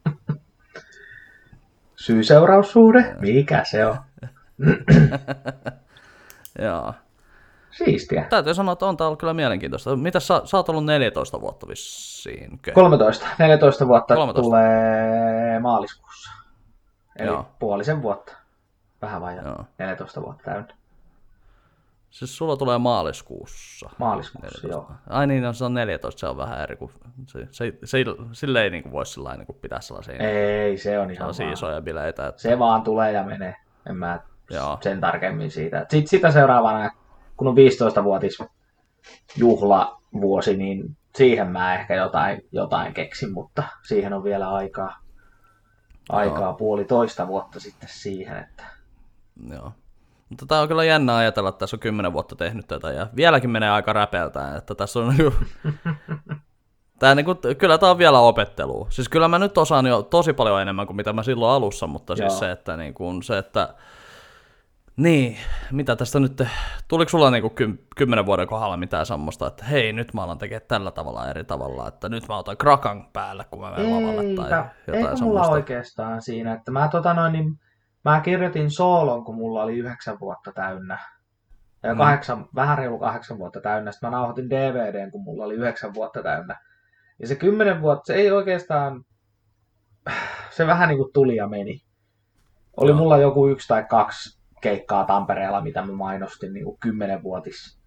[1.96, 3.14] Syy-seuraussuhde?
[3.20, 3.96] Mikä se on?
[6.64, 6.94] joo.
[7.70, 8.26] Siistiä.
[8.30, 9.96] Täytyy sanoa, että on tämä ollut kyllä mielenkiintoista.
[9.96, 12.58] Mitä sä, sä oot ollut 14 vuotta vissiin?
[12.62, 12.72] kö?
[12.72, 13.26] 13.
[13.38, 14.42] 14 vuotta 13.
[14.42, 16.30] tulee maaliskuussa.
[17.18, 17.46] Eli Joo.
[17.58, 18.37] puolisen vuotta.
[19.02, 19.44] Vähän vajaa.
[19.44, 19.64] Joo.
[19.78, 20.78] 14 vuotta täynnä.
[22.11, 23.90] Siis sulla tulee maaliskuussa.
[23.99, 24.90] Maaliskuussa, joo.
[25.11, 26.90] Ai niin, no, se on 14, se on vähän eri kuin,
[27.27, 27.99] se, se, se,
[28.33, 31.53] sille ei niin kuin voisi sillä niin kuin pitää sellaisia, Ei, se on ihan vaan.
[31.53, 32.27] isoja bileitä.
[32.27, 33.55] Että, Se vaan tulee ja menee.
[33.90, 34.79] En mä Joo.
[34.81, 35.79] sen tarkemmin siitä.
[35.79, 36.90] Sitten sitä seuraavana
[37.37, 38.38] kun on 15-vuotis
[39.37, 44.99] juhlavuosi, niin siihen mä ehkä jotain, jotain keksin, mutta siihen on vielä aikaa,
[46.09, 46.55] aikaa Joo.
[46.55, 48.64] puolitoista vuotta sitten siihen, että
[49.51, 49.73] Joo.
[50.29, 53.51] Mutta tämä on kyllä jännä ajatella, että tässä on kymmenen vuotta tehnyt tätä ja vieläkin
[53.51, 55.33] menee aika räpeltään, että tässä on niinku...
[56.99, 58.87] Tää niinku, kyllä tämä on vielä opettelua.
[58.91, 62.17] Siis kyllä mä nyt osaan jo tosi paljon enemmän kuin mitä mä silloin alussa, mutta
[62.17, 62.38] siis Joo.
[62.38, 63.75] se, että niinku, se, että
[64.97, 65.37] niin,
[65.73, 66.43] mitä tästä nyt,
[66.88, 70.69] tuliko sulla niinku kym, kymmenen vuoden kohdalla mitään semmoista, että hei, nyt mä alan tekemään
[70.69, 74.45] tällä tavalla eri tavalla, että nyt mä otan krakan päälle, kun mä menen lavalle tai
[74.45, 75.53] Eipä, jotain mulla semmoista.
[75.53, 77.59] oikeastaan siinä, että mä, tota noin, niin,
[78.11, 80.99] mä kirjoitin soolon, kun mulla oli yhdeksän vuotta täynnä.
[81.83, 81.99] Ja Mm.
[81.99, 83.92] kahdeksan, vähän reilu kahdeksan vuotta täynnä.
[83.92, 86.61] Sitten mä nauhoitin DVDn, kun mulla oli yhdeksän vuotta täynnä.
[87.18, 89.05] Ja se kymmenen vuotta, se ei oikeastaan,
[90.51, 91.81] se vähän niin kuin tuli ja meni.
[92.77, 92.99] Oli Joo.
[92.99, 97.79] mulla joku yksi tai kaksi keikkaa Tampereella, mitä mä mainostin niin kuin kymmenenvuotis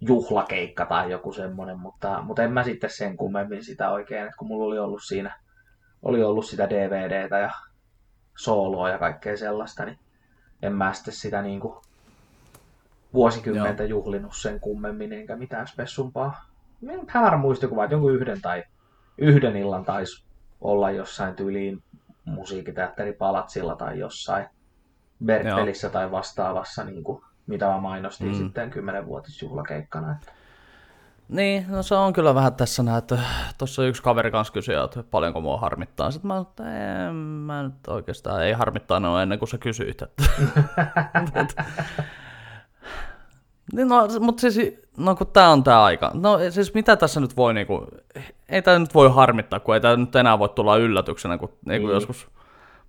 [0.00, 4.48] juhlakeikka tai joku semmoinen, mutta, mutta en mä sitten sen kummemmin sitä oikein, että kun
[4.48, 5.40] mulla oli ollut siinä,
[6.02, 7.50] oli ollut sitä DVDtä ja
[8.38, 9.98] sooloa ja kaikkea sellaista, niin
[10.62, 11.74] en mä sitten sitä niin kuin
[13.14, 16.44] vuosikymmentä juhlinut sen kummemmin, enkä mitään spessumpaa.
[17.08, 18.64] Hämärä muistikuva, että jonkun yhden tai
[19.18, 20.24] yhden illan taisi
[20.60, 21.82] olla jossain tyyliin
[22.24, 24.46] musiikiteatteripalatsilla tai jossain
[25.24, 28.34] Bertelissä tai vastaavassa, niin kuin, mitä mä mainostin mm.
[28.34, 30.12] sitten kymmenenvuotisjuhlakeikkana.
[30.12, 30.32] Että
[31.28, 33.18] Niin, no se on kyllä vähän tässä näin, että
[33.58, 36.10] tuossa yksi kaveri kanssa kysyi, että paljonko mua harmittaa.
[36.10, 40.02] Sitten mä sanoin, että en, mä nyt oikeastaan ei harmittaa ne ennen kuin sä kysyit.
[40.02, 40.22] Että.
[43.72, 46.10] niin no, mutta siis, no kun tää on tää aika.
[46.14, 47.86] No siis mitä tässä nyt voi niinku,
[48.48, 51.86] ei tää nyt voi harmittaa, kun ei tää nyt enää voi tulla yllätyksenä, kun niinku
[51.86, 51.94] Niin.
[51.94, 52.28] joskus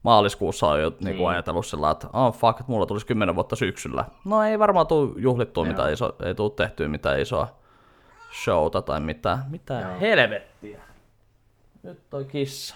[0.03, 1.29] maaliskuussa on jo niinku Niin.
[1.29, 4.05] ajatellut sillä, että oh fuck, että mulla tulisi kymmenen vuotta syksyllä.
[4.25, 5.71] No ei varmaan tuu juhlittua Joo.
[5.71, 7.59] mitään iso, ei tuu tehtyä mitään isoa
[8.31, 9.45] showta tai mitään.
[9.49, 9.99] Mitä Joo.
[9.99, 10.81] helvettiä.
[11.83, 12.75] Nyt toi kissa.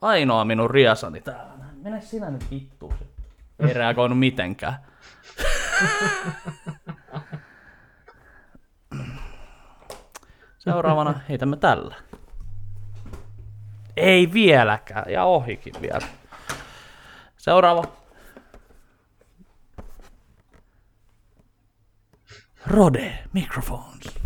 [0.00, 1.64] Ainoa minun riasani täällä.
[1.82, 2.94] Mene sinä nyt vittuun.
[3.58, 4.76] Ei reagoinut mitenkään.
[10.58, 11.94] Seuraavana heitämme tällä.
[13.96, 15.12] Ei vieläkään.
[15.12, 16.08] Ja ohikin vielä.
[17.36, 17.84] Seuraava.
[22.66, 24.17] Rode Microphones.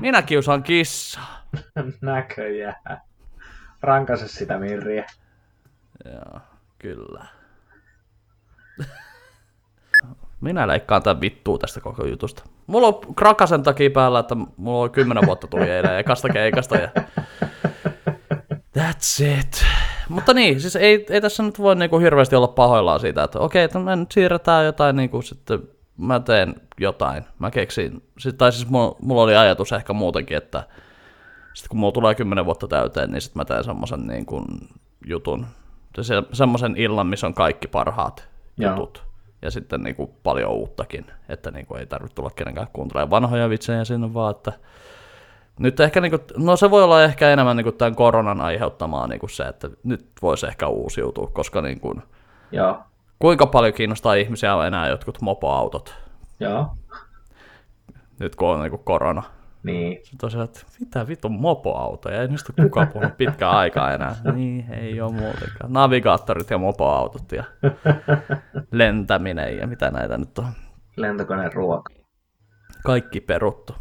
[0.00, 1.48] Minä kiusaan kissaa.
[2.00, 3.00] näköjään.
[3.82, 5.06] Rankase sitä Mirriä.
[6.04, 6.40] Joo,
[6.78, 7.24] kyllä.
[10.40, 12.44] Minä leikkaan tämän vittua tästä koko jutusta.
[12.66, 16.88] Mulla on krakasen takia päällä, että mulla on kymmenen vuotta tuli eilen ekasta keikasta ja...
[18.78, 19.64] That's it.
[20.08, 23.64] Mutta niin, siis ei, ei tässä nyt voi niinku hirveästi olla pahoillaan siitä, että okei,
[23.64, 25.62] että me nyt siirretään jotain niinku sitten,
[25.96, 27.24] mä teen jotain.
[27.38, 30.62] Mä keksin, sit, tai siis mulla, mulla oli ajatus ehkä muutenkin, että
[31.54, 34.44] sitten kun mulla tulee kymmenen vuotta täyteen, niin sitten mä teen semmoisen niin kuin
[35.06, 35.46] jutun,
[36.00, 38.70] se, semmoisen illan, missä on kaikki parhaat Joo.
[38.70, 39.08] jutut.
[39.42, 43.48] Ja sitten niin kuin paljon uuttakin, että niin kuin ei tarvitse tulla kenenkään kuuntelemaan vanhoja
[43.48, 44.52] vitsejä sinne vaan, että
[45.58, 49.06] nyt ehkä, niin kuin, no se voi olla ehkä enemmän niin kuin tämän koronan aiheuttamaa
[49.06, 52.02] niin kuin se, että nyt voisi ehkä uusiutua, koska niin kuin,
[52.52, 52.78] Joo,
[53.18, 55.94] kuinka paljon kiinnostaa ihmisiä enää jotkut mopoautot,
[56.40, 56.76] joo.
[58.20, 59.22] nyt kun on niin kuin korona.
[59.62, 64.16] Niin, Sitten tosiaan, että mitä vitun mopoautoja, ei niistä kukaan puhunut pitkään aikaa enää.
[64.34, 65.72] Niin, ei ole muutenkaan.
[65.72, 67.44] Navigaattorit ja mopoautot ja
[68.70, 70.46] lentäminen ja mitä näitä nyt on.
[70.96, 71.92] lentokoneen ruoka.
[72.84, 73.74] Kaikki peruttu.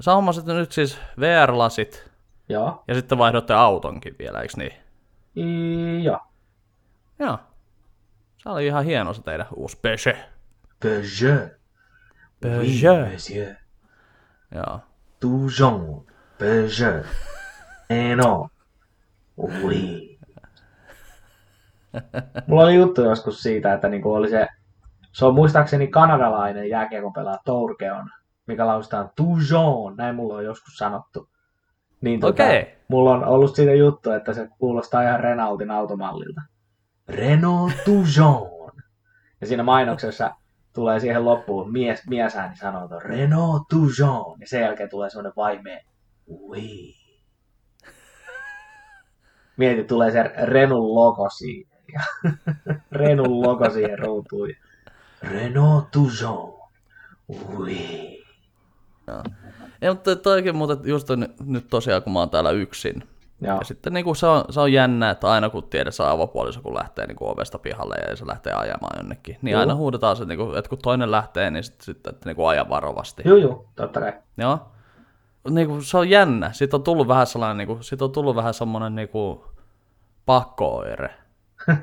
[0.00, 2.10] Sä hommasit nyt siis VR-lasit
[2.48, 4.72] Joo, ja sitten vaihdotte autonkin vielä, eikö niin?
[5.36, 6.20] I, joo.
[7.18, 7.38] Joo.
[8.36, 10.16] Se oli ihan hieno se teidän uusi Peugeot.
[10.80, 11.63] Peugeot.
[12.44, 13.08] Peugeot.
[13.12, 13.54] monsieur.
[14.54, 14.80] Joo.
[15.20, 16.04] Toujours.
[16.38, 17.06] Peugeot.
[17.90, 18.48] Eh no.
[19.36, 20.18] Oui.
[22.46, 24.46] Mulla oli juttu joskus siitä, että niinku oli se,
[25.12, 28.10] se on muistaakseni kanadalainen jääkiekon pelaaja Tourkeon,
[28.46, 31.28] mikä lausutaan Toujours, näin mulla on joskus sanottu.
[32.00, 32.76] Niin tota, Okei.
[32.88, 36.40] mulla on ollut siitä juttu, että se kuulostaa ihan Renaultin automallilta.
[37.08, 38.74] Renault Toujours.
[39.40, 40.34] Ja siinä mainoksessa
[40.74, 44.40] tulee siihen loppuun mies, miesääni sanoo, että Renault Toujours.
[44.40, 45.84] Ja sen jälkeen tulee semmoinen vaimeen,
[46.30, 46.94] oui.
[49.56, 51.70] Mieti, tulee se Renun logo siihen.
[51.92, 52.00] Ja
[52.92, 54.48] Renun logo siihen ruutuun.
[54.50, 54.56] ja
[55.30, 56.54] Renault Toujours.
[57.28, 58.24] Oui.
[59.82, 63.02] Ei, mutta toikin muuten just on nyt tosiaan, kun mä oon täällä yksin,
[63.44, 63.58] Joo.
[63.58, 66.74] Ja sitten niin kuin se, on, se on jännä, että aina kun tiedetään avopuoliso, kun
[66.74, 69.60] lähtee niin kuin ovesta pihalle ja se lähtee ajamaan jonnekin, niin Joo.
[69.60, 72.48] aina huudetaan se, niin kuin, että kun toinen lähtee, niin sitten, sitten että niin kuin
[72.48, 73.22] aja varovasti.
[73.26, 74.12] Joo, joo, totta kai.
[74.36, 74.58] Joo.
[75.50, 76.52] Niin kuin, se on jännä.
[76.52, 79.40] Siitä on tullut vähän sellainen, niin kuin, siitä on tullut vähän semmoinen niin kuin,
[80.26, 81.23] pakko-oire.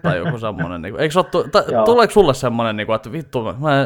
[0.01, 3.43] Tai joku semmoinen, niin kuin, eikö ole, ta- tuleeko sulle semmoinen, niin kuin, että vittu,
[3.43, 3.84] mä,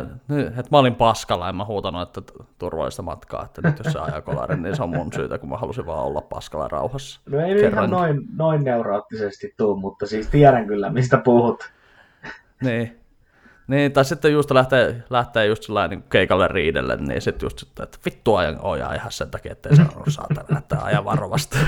[0.48, 4.21] että mä olin paskalla ja mä huutanut, että turvallista matkaa, että nyt jos se ajaa
[4.21, 7.19] kolarin, niin se on mun syytä, kun mä halusin vaan olla paskalla rauhassa.
[7.30, 7.71] No ei Kerran.
[7.74, 11.71] ihan noin, noin neuroottisesti tuu, mutta siis tiedän kyllä, mistä puhut.
[12.63, 13.00] Niin.
[13.67, 17.84] Niin, tai sitten just lähtee, lähtee just sellainen niin keikalle riidelle, niin sitten just, sitten,
[17.84, 21.58] että vittu ajan ojaa ihan sen takia, ettei se ole saatana, että ajan varovasti.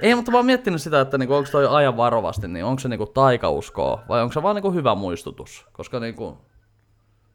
[0.00, 3.06] Ei, mutta oon miettinyt sitä, että niinku, onko toi ajan varovasti, niin onko se niinku
[3.06, 5.66] taikauskoa vai onko se vaan niinku hyvä muistutus?
[5.72, 6.38] Koska niinku,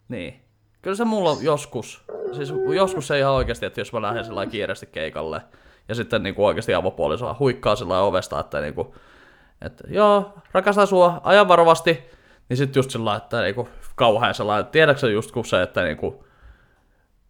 [0.08, 0.41] niin.
[0.82, 4.86] Kyllä se mulla joskus, siis joskus se ihan oikeasti, että jos mä lähden sillä kiireesti
[4.86, 5.41] keikalle
[5.88, 8.95] ja sitten niinku oikeasti avopuolisoa huikkaa sillä ovesta, että niinku,
[9.62, 12.00] että joo, rakastan sua, ajan varovasti,
[12.50, 16.26] niin sitten just sillä että niinku kauhean sellainen, tiedätkö just kun se, että niinku,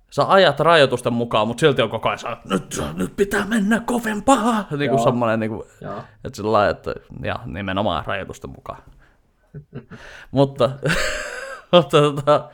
[0.10, 4.90] sä ajat rajoitusten mukaan, mutta silti on koko ajan nyt, nyt pitää mennä kovempaa, niin
[4.90, 5.64] kuin semmoinen, niin kuin,
[6.24, 6.94] että sillä että
[7.24, 8.82] ja nimenomaan rajoitusten mukaan.
[10.32, 10.70] mutta,
[11.72, 12.50] mutta tota,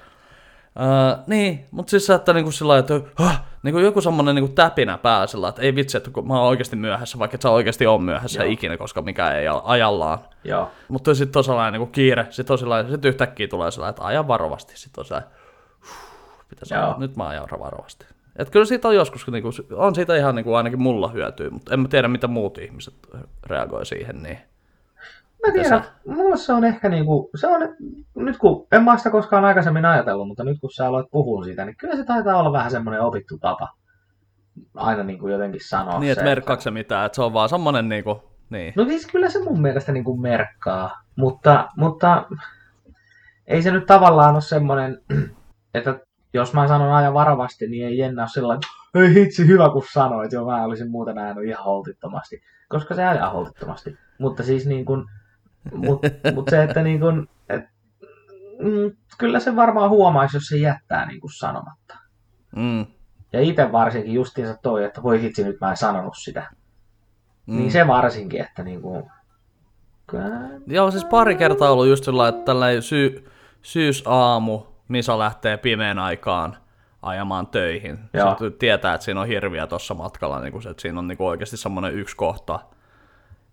[0.75, 3.31] ää, niin, mutta siis että niinku sillä että huh,
[3.63, 6.75] niinku joku semmoinen niinku täpinä päällä sillä että ei vitsi, että kun mä oon oikeasti
[6.75, 8.51] myöhässä, vaikka et sä oikeasti on myöhässä Joo.
[8.51, 10.19] ikinä, koska mikä ei ole ajallaan.
[10.43, 10.71] Joo.
[10.87, 14.27] Mutta sitten on sellainen niinku kiire, sitten on sellainen, sit yhtäkkiä tulee sellainen, että aja
[14.27, 15.31] varovasti, sitten on sellainen,
[16.49, 16.85] pitäisi Joo.
[16.85, 18.05] olla, nyt mä ajan varovasti.
[18.35, 21.79] Et kyllä siitä on joskus, niinku, on siitä ihan niinku, ainakin mulla hyötyä, mutta en
[21.79, 22.93] mä tiedä, mitä muut ihmiset
[23.45, 24.37] reagoi siihen, niin
[25.47, 27.61] Mä tiedän, mulla se on ehkä niinku, se on,
[28.15, 31.65] nyt kun, en mä sitä koskaan aikaisemmin ajatellut, mutta nyt kun sä aloit puhua siitä,
[31.65, 33.69] niin kyllä se taitaa olla vähän semmoinen opittu tapa.
[34.75, 37.89] Aina niinku jotenkin sanoa Niin, että se, merkkaako se mitään, että se on vaan semmonen
[37.89, 38.73] niinku, niin.
[38.75, 42.25] No siis kyllä se mun mielestä niinku merkkaa, mutta, mutta
[43.47, 45.01] ei se nyt tavallaan ole semmoinen,
[45.73, 45.99] että
[46.35, 50.31] jos mä sanon ajan varovasti, niin ei Jenna ole sellainen, ei hitsi hyvä kun sanoit,
[50.31, 53.97] joo mä olisin muuten ajanut ihan holtittomasti, koska se ajaa holtittomasti.
[54.19, 55.05] Mutta siis niin kuin,
[55.73, 56.01] mut,
[56.33, 57.63] mut se, että niin kuin, et,
[58.59, 61.97] mm, kyllä se varmaan huomaisi, jos se jättää niin kuin sanomatta.
[62.55, 62.85] Mm,
[63.33, 66.51] Ja itse varsinkin justiinsa toi, että voi hitsi nyt mä en sanonut sitä.
[67.45, 67.57] mm.
[67.57, 69.03] Niin se varsinkin, että niin kuin,
[70.07, 70.25] kyllä,
[70.67, 73.25] Joo, siis pari kertaa ollut just sellainen, että tällainen sy-
[73.61, 76.57] syysaamu, Misa lähtee pimeän aikaan
[77.01, 77.99] ajamaan töihin.
[78.13, 78.37] Joo.
[78.59, 81.27] Tietää, että siinä on hirviä tuossa matkalla, niin kuin se, että siinä on niin kuin
[81.27, 82.59] oikeasti semmoinen yksi kohta.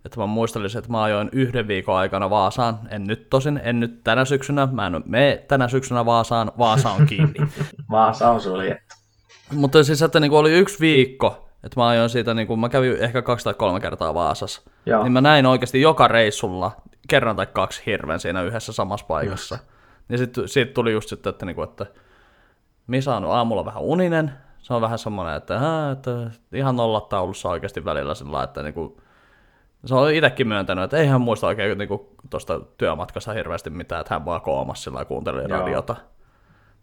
[0.04, 2.78] Että mä muistelisin, että mä ajoin yhden viikon aikana Vaasaan.
[2.90, 4.68] En nyt tosin, en nyt tänä syksynä.
[4.72, 6.52] Mä en mene tänä syksynä Vaasaan.
[6.58, 7.34] Vaasa on kiinni.
[7.90, 8.94] Vaasa on suljettu.
[9.52, 12.96] Mutta siis, että niin oli yksi viikko, että mä ajoin siitä, niin kuin, mä kävin
[12.96, 14.62] ehkä kaksi tai kolme kertaa Vaasassa.
[14.86, 15.02] Joo.
[15.02, 16.72] Niin mä näin oikeasti joka reissulla
[17.08, 19.58] kerran tai kaksi hirven siinä yhdessä samassa paikassa.
[20.08, 21.86] Niin sitten siitä tuli just sitten, että, niinku, että
[22.86, 24.32] Misa on aamulla vähän uninen.
[24.58, 29.00] Se on vähän semmoinen, että, hää, että ihan nollataulussa oikeasti välillä sillä että niinku,
[29.84, 34.14] se on itsekin myöntänyt, että ei hän muista oikein niinku, tuosta työmatkasta hirveästi mitään, että
[34.14, 35.48] hän vaan koomassa sillä kuunteli Joo.
[35.48, 35.96] radiota.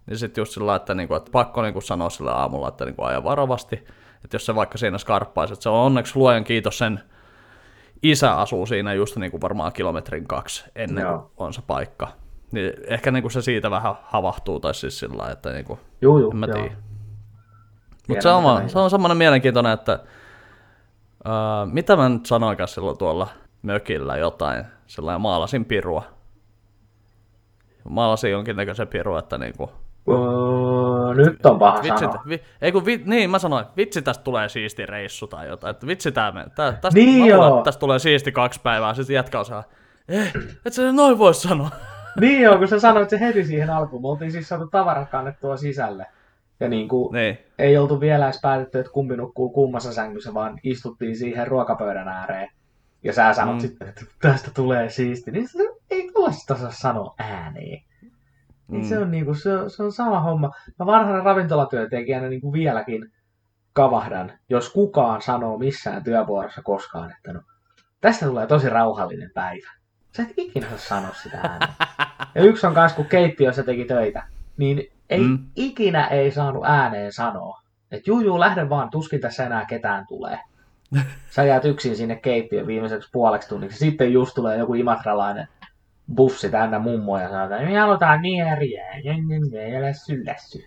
[0.06, 3.24] Niin sitten just sillä että, niinku, että pakko niinku sanoa sillä aamulla, että niinku aja
[3.24, 3.76] varovasti.
[4.24, 7.00] Että jos se vaikka siinä skarppaisi, että se on onneksi luojan kiitos sen
[8.04, 11.32] isä asuu siinä just niin kuin varmaan kilometrin kaksi ennen Joo.
[11.36, 12.08] kuin on se paikka.
[12.52, 15.80] Niin ehkä niin kuin se siitä vähän havahtuu, tai siis sillä lailla, että niin kuin,
[16.02, 16.72] Juu, juu, en mä tiedä.
[18.08, 20.00] Mutta se, on, se on semmoinen mielenkiintoinen, että
[21.26, 23.28] uh, mitä mä nyt sanoinkaan silloin tuolla
[23.62, 26.04] mökillä jotain, sellainen maalasin pirua.
[27.90, 29.72] Maalasin jonkinnäköisen pirua, että niinku,
[30.10, 32.24] Öö, nyt on paha vitsi, sanoa.
[32.28, 35.88] vi, ei kun vi, niin mä sanoin, vitsi tästä tulee siisti reissu tai jotain, että
[35.88, 37.62] vitsi tää, tää tästä, Niin mä joo.
[37.64, 39.54] tästä tulee siisti kaksi päivää, sitten jätkä on se,
[40.08, 40.34] eh,
[40.66, 41.70] et sä noin voi sanoa.
[42.20, 44.02] Niin joo, kun sä sanoit se heti siihen alkuun.
[44.02, 46.06] Me oltiin siis saatu tavarat kannettua sisälle.
[46.60, 50.60] Ja niin kuin, niin, ei oltu vielä edes päätetty, että kumpi nukkuu kummassa sängyssä, vaan
[50.64, 52.50] istuttiin siihen ruokapöydän ääreen.
[53.04, 53.60] Ja sä sanot Mm.
[53.60, 55.32] sitten, että tästä tulee siisti.
[55.32, 55.60] Niin se
[55.92, 57.82] ei toista saa sanoa ääneen.
[58.68, 58.84] Niin Mm.
[58.84, 60.52] se, on niinku, se, se on sama homma.
[60.80, 63.12] Mä vanhana ravintolatyöntekijänä niinku vieläkin
[63.74, 67.42] kavahdan, jos kukaan sanoo missään työvuorossa koskaan, että no,
[68.02, 69.68] tästä tulee tosi rauhallinen päivä.
[70.18, 71.74] Sä et ikinä saa sanoa sitä ääneen.
[72.36, 74.24] Ja yksi on kanssa, kun keittiössä teki töitä,
[74.58, 75.40] niin ei, Mm.
[75.56, 77.62] ikinä ei saanut ääneen sanoa,
[77.92, 80.40] että juu, juu, lähde vaan, tuskin tässä enää ketään tulee.
[81.36, 83.78] Sä jäät yksin sinne keittiön viimeiseksi puoleksi tunniksi.
[83.78, 85.48] Sitten just tulee joku imatralainen
[86.16, 90.64] bussi täynnä mummoja ja sanoo, että me halutaan nieriä, ei ole syllässy.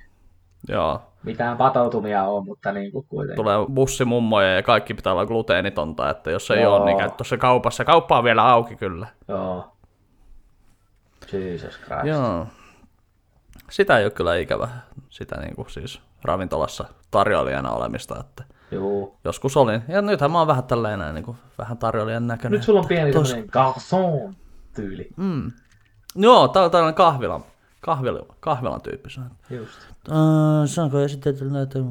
[0.68, 1.02] Joo.
[1.22, 3.36] Mitään patoutumia on, mutta niin kuin kuitenkin.
[3.36, 6.76] Tulee bussimummoja ja kaikki pitää olla gluteenitonta, että jos ei Joo.
[6.76, 7.84] ole, niin käy tuossa kaupassa.
[7.84, 9.06] Kauppa on vielä auki kyllä.
[9.28, 9.72] Joo.
[11.36, 12.04] Jesus Christ.
[12.04, 12.46] Joo.
[13.70, 14.68] Sitä ei ole kyllä ikävä,
[15.10, 19.18] sitä niin kuin siis ravintolassa tarjoilijana olemista, että Juu.
[19.24, 19.82] joskus olin.
[19.88, 22.56] Ja nythän mä oon vähän tälleen näin, niin kuin, vähän tarjoilijan näköinen.
[22.56, 24.34] Nyt sulla on pieni Tos- garçon
[24.74, 25.08] tyyli.
[25.16, 25.52] Mm.
[26.16, 27.44] Joo, tää on tällainen kahvilan,
[27.80, 29.10] kahvilan, kahvilan tyyppi.
[29.10, 29.30] se on.
[29.50, 29.78] Just.
[30.10, 30.16] Äh,
[30.66, 31.78] saanko esitellä näitä?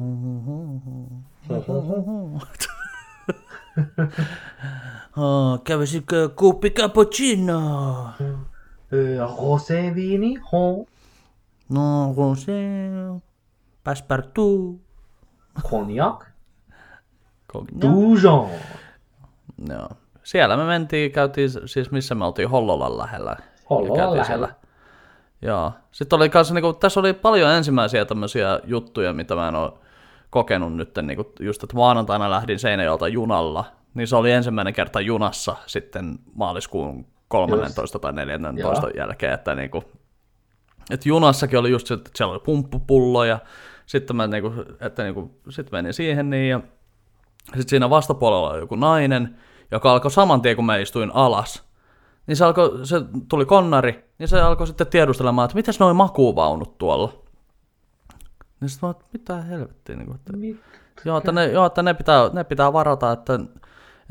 [5.16, 8.08] oh, kävisikö kuppi cappuccino?
[9.38, 10.86] Rosé viini, ho,
[11.68, 12.52] No, rosé,
[13.84, 14.80] passepartout.
[15.70, 16.24] cognac,
[17.52, 17.80] Cognac.
[17.80, 18.48] Dijon.
[19.68, 19.88] Joo.
[20.22, 23.36] Siellä me mentiin, käytiin, siis missä me oltiin, Hollolan lähellä.
[23.70, 24.48] Hollolan lähellä.
[25.42, 25.72] Joo.
[25.92, 29.72] Sitten oli kanssa, niin kuin, tässä oli paljon ensimmäisiä tämmöisiä juttuja, mitä mä en ole
[30.30, 35.00] kokenut nyt, niin kuin, just että maanantaina lähdin Seinäjoelta junalla, niin se oli ensimmäinen kerta
[35.00, 39.84] junassa sitten maaliskuun 13 tai 14 jälkeen, että niin kuin,
[40.90, 43.38] että junassakin oli just se, että siellä oli pumppupulloja,
[43.86, 46.60] sitten mä niinku, että niinku, sit menin siihen niin ja
[47.44, 49.36] sitten siinä vastapuolella oli joku nainen,
[49.70, 51.64] joka alkoi saman tien, kun mä istuin alas.
[52.26, 52.96] Niin se, alkoi, se
[53.28, 57.12] tuli konnari, niin se alkoi sitten tiedustelemaan, että mitäs noin makuuvaunut tuolla.
[58.60, 59.96] Niin sitten mä että mitä helvettiä.
[59.96, 60.32] Niin kuin, että,
[61.04, 63.40] joo, että ne, joo, että ne pitää, ne pitää varata, että,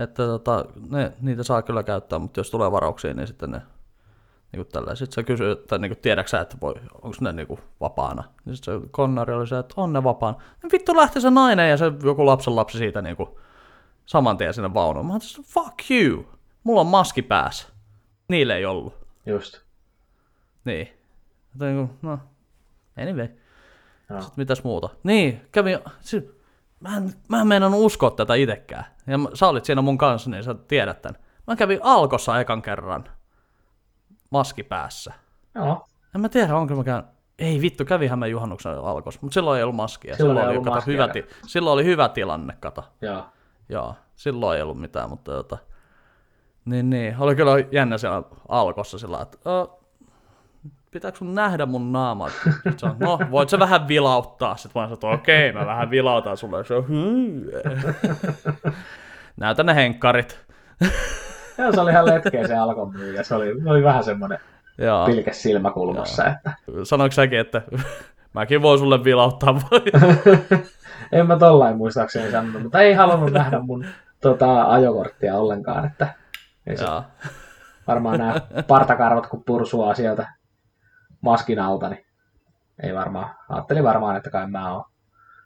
[0.02, 3.62] että tota, ne, niitä saa kyllä käyttää, mutta jos tulee varauksia, niin sitten ne
[4.52, 4.96] niin tällä.
[4.96, 7.48] Sitten se kysyy, että niin tiedätkö sä, että voi, onko ne niin
[7.82, 8.24] vapaana.
[8.46, 10.38] Niin sitten se konnari oli se, että on ne vapaana.
[10.64, 13.30] No vittu lähti se nainen ja se joku lapsen lapsi siitä niin kuin,
[14.06, 15.06] saman tien sinne vaunuun.
[15.06, 16.26] Mä ajattelin, fuck you,
[16.64, 17.68] mulla on maski päässä.
[18.28, 18.94] Niille ei ollut.
[19.26, 19.62] Just.
[20.66, 20.88] Niin.
[21.54, 22.20] Että niin kuin, no,
[22.98, 23.28] anyway.
[24.10, 24.22] Joo.
[24.22, 24.90] Sitten mitäs muuta?
[25.04, 26.24] Niin, kävi, siis,
[26.82, 28.86] mä en, mä en meinannut uskoa tätä itekään.
[29.08, 31.16] Ja mä- sä olit siinä mun kanssa, niin sä tiedät tän.
[31.48, 33.04] Mä kävin Alkossa ekan kerran
[34.30, 35.14] maski päässä.
[35.56, 35.88] Joo.
[36.16, 37.04] En mä tiedä, onko mä käyn...
[37.40, 40.16] Ei vittu, kävihän mä juhannuksen Alkossa, mutta silloin ei ollut maskia.
[40.16, 40.92] Silloin Silloin, ei oli, ollut kato, maskia.
[40.94, 42.84] hyvä ti- silloin oli hyvä tilanne, kato.
[43.02, 43.24] Joo.
[43.70, 45.58] Joo, silloin ei ollut mitään, mutta tota,
[46.66, 49.38] niin, niin, oli kyllä jännä siellä alkossa sillä, että
[50.92, 52.30] pitääkö sun nähdä mun naama?
[52.30, 54.56] Sitten se on, no, voit sä vähän vilauttaa?
[54.58, 56.66] Sitten mä sanoin, okei, mä vähän vilautan sulle.
[56.66, 56.86] Se on.
[59.38, 60.40] Näytä ne henkkarit.
[61.58, 63.24] Joo, se oli ihan letkeä se alkon myyjä.
[63.24, 64.40] Se oli, oli vähän semmoinen
[64.78, 65.06] Joo.
[65.06, 67.62] pilke silmäkulmassa, että Sanoiko säkin, että
[68.34, 69.82] mäkin voin sulle vilauttaa vai?
[71.12, 73.86] en mä tollain muistaakseni sanonut, mutta ei halunnut nähdä mun
[74.22, 76.08] tota, ajokorttia ollenkaan, että
[76.68, 76.86] ei se
[77.88, 78.36] varmaan nämä
[78.68, 80.41] partakarvat, kun pursuaa sieltä
[81.22, 82.06] maskin alta, niin
[82.84, 84.86] ei varmaan, ajattelin varmaan, että kai mä oon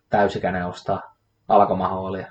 [0.09, 1.15] täysikäinen ostaa
[1.47, 2.27] alkomahoolia.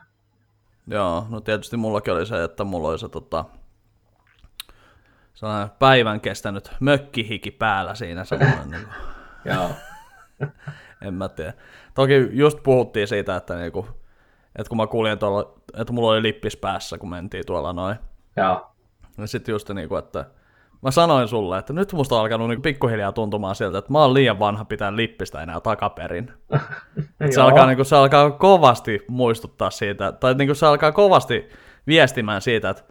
[0.86, 3.44] Joo, no tietysti mullakin oli se, että mulla oli se tota,
[5.34, 8.24] sellainen päivän kestänyt mökkihiki päällä siinä.
[8.24, 8.94] Semmoinen, niin kuin,
[9.54, 9.70] Joo,
[11.06, 11.52] en mä tiedä.
[11.94, 13.88] Toki just puhuttiin siitä, että, niinku,
[14.56, 17.96] että kun mä kuulin tuolla, että mulla oli lippis päässä, kun mentiin tuolla noin.
[18.36, 18.70] joo,
[19.18, 20.24] Ja sitten just niinku, että
[20.84, 24.14] mä sanoin sulle, että nyt musta on alkanut niinku pikkuhiljaa tuntumaan sieltä, että mä oon
[24.14, 26.32] liian vanha pitää lippistä enää takaperin.
[27.20, 31.48] Et se, alkaa, niinku, se alkaa kovasti muistuttaa siitä, tai niinku, se alkaa kovasti
[31.86, 32.82] viestimään siitä, että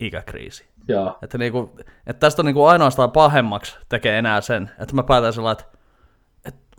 [0.00, 0.66] ikäkriisi.
[0.88, 1.76] joo, Että, niinku,
[2.06, 5.64] että tästä on niinku ainoastaan pahemmaksi tekee enää sen, että mä päätän sillä että,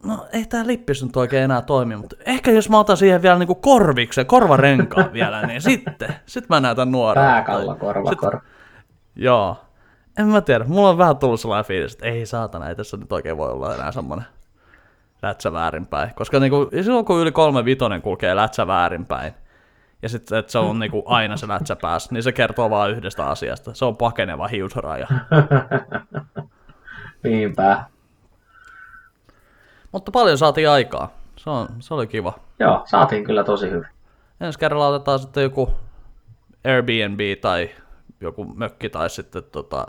[0.05, 3.39] no ei tää lippis nyt oikein enää toimi, mutta ehkä jos mä otan siihen vielä
[3.39, 7.29] niinku korviksen, korvarenkaan vielä, niin sitten, sit mä näytän nuorelta.
[7.29, 8.41] pääkallo, korva, Sit-.
[9.15, 9.57] Joo.
[10.17, 13.11] En mä tiedä, mulla on vähän tullut sellainen fiilis, että ei saatana, ei tässä nyt
[13.11, 14.25] oikein voi olla enää semmonen
[15.21, 16.11] lätsä väärinpäin.
[16.15, 19.33] Koska niinku, silloin kun yli kolme vitonen kulkee lätsä väärinpäin,
[20.01, 23.27] ja sitten että se on niinku aina se lätsä päässä, niin se kertoo vain yhdestä
[23.27, 23.73] asiasta.
[23.73, 25.07] Se on pakeneva hiusraja.
[27.23, 27.83] Niinpä.
[29.91, 31.09] Mutta paljon saatiin aikaa.
[31.35, 32.33] Se, on, se oli kiva.
[32.59, 33.87] Joo, saatiin kyllä tosi hyvin.
[34.41, 35.71] Ensi kerralla otetaan sitten joku
[36.65, 37.69] Airbnb tai
[38.21, 39.87] joku mökki tai sitten tota,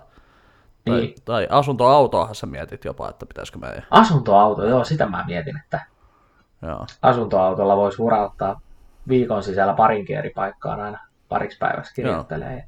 [0.84, 1.14] tai, Niin.
[1.24, 3.86] tai asuntoautoahan sä mietit jopa, että pitäisikö meidän.
[3.90, 5.80] Asuntoauto, joo, sitä mä mietin, että
[6.62, 6.86] Joo.
[7.02, 8.60] asuntoautolla voisi hurauttaa
[9.08, 12.64] viikon sisällä parinkin eri paikkaan aina pariksi päiväksi kirjoittelee.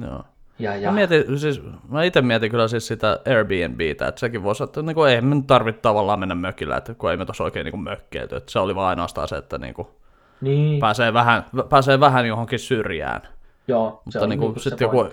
[0.00, 0.22] Joo.
[0.58, 0.88] Ja, ja.
[0.90, 4.94] Mä, mietin, siis, mä itse mietin kyllä siis sitä Airbnbtä, että sekin voisi, että niin
[4.94, 7.80] kuin, ei me nyt tarvitse tavallaan mennä mökillä, että kun ei me tuossa oikein niin
[7.82, 9.88] mökkeilty, että se oli vaan ainoastaan se, että niin kuin,
[10.40, 13.20] Niin, pääsee, vähän, pääsee vähän johonkin syrjään.
[13.68, 15.08] joo, se Mutta on niin niinku kuin, se sitten joku.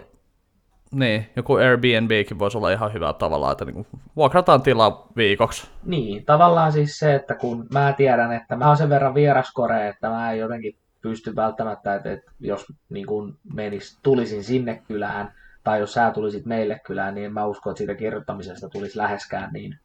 [0.91, 5.67] Niin, joku Airbnbkin voisi olla ihan hyvä tavalla, että niinku vuokrataan tilaa viikoksi.
[5.83, 10.09] Niin, tavallaan siis se, että kun mä tiedän, että mä oon sen verran vieraskore, että
[10.09, 15.33] mä en jotenkin pysty välttämättä, että, että jos niin kun menis, tulisin sinne kylään,
[15.63, 19.53] tai jos sä tulisit meille kylään, niin en mä usko, että siitä kirjoittamisesta tulisi läheskään
[19.53, 19.79] niin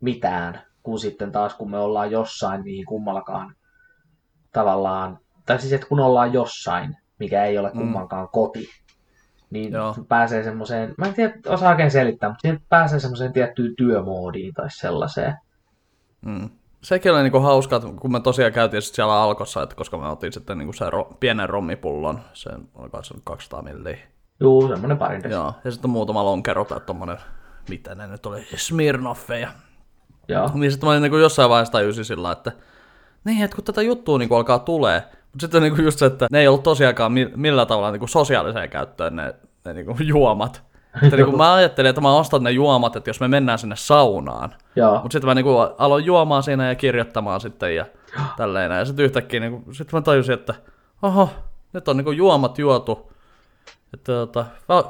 [0.00, 3.54] mitään, kun sitten taas kun me ollaan jossain, niin kummallakaan
[4.52, 8.30] tavallaan, tai siis että kun ollaan jossain, mikä ei ole kummankaan mm.
[8.32, 8.68] koti,
[9.50, 9.94] niin Joo.
[10.08, 14.70] pääsee semmoiseen, mä en tiedä, osaa oikein selittää, mutta siihen pääsee semmoiseen tiettyyn työmoodiin tai
[14.70, 15.34] sellaiseen.
[16.26, 16.50] Mm.
[16.82, 20.58] Sekin oli niinku hauska, kun me tosiaan käytiin siellä alkossa, että koska me otin sitten
[20.58, 23.98] niinku sen ro- pienen rommipullon, sen oliko se 200 milliä.
[24.40, 27.18] Juu, semmoinen parin Joo, ja sitten muutama lonkero tai tommonen,
[27.68, 29.48] mitä ne nyt oli, Smirnoffeja.
[30.28, 30.50] Joo.
[30.54, 32.52] Niin sitten mä olin niinku jossain vaiheessa tajusin sillä, että
[33.24, 36.40] niin, että kun tätä juttua niinku alkaa tulee, mutta sitten niinku just se, että ne
[36.40, 40.62] ei ollut tosiaankaan millään tavalla niinku sosiaaliseen käyttöön ne, ne niinku juomat.
[41.02, 44.54] Että niinku mä ajattelin, että mä ostan ne juomat, että jos me mennään sinne saunaan.
[45.02, 47.86] Mutta sitten mä niinku aloin juomaan siinä ja kirjoittamaan sitten ja
[48.36, 48.72] tälleen.
[48.72, 50.54] Ja sitten yhtäkkiä niinku, sit mä tajusin, että
[51.02, 51.30] oho,
[51.72, 53.12] nyt on niinku juomat juotu.
[53.94, 54.44] Että tota,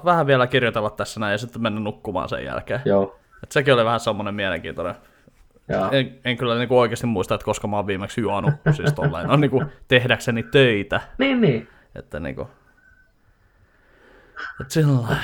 [0.04, 2.80] vähän vielä kirjoitella tässä näin ja sitten mennä nukkumaan sen jälkeen.
[2.84, 3.16] Joo.
[3.42, 4.94] Et sekin oli vähän semmoinen mielenkiintoinen
[5.92, 9.36] en, en kyllä niinku oikeasti muista, että koska mä oon viimeksi juonut, siis tolleen, no
[9.36, 11.00] niinku tehdäkseni töitä.
[11.18, 11.68] Niin, niin.
[11.94, 12.48] Että niinku,
[14.60, 15.16] että sillä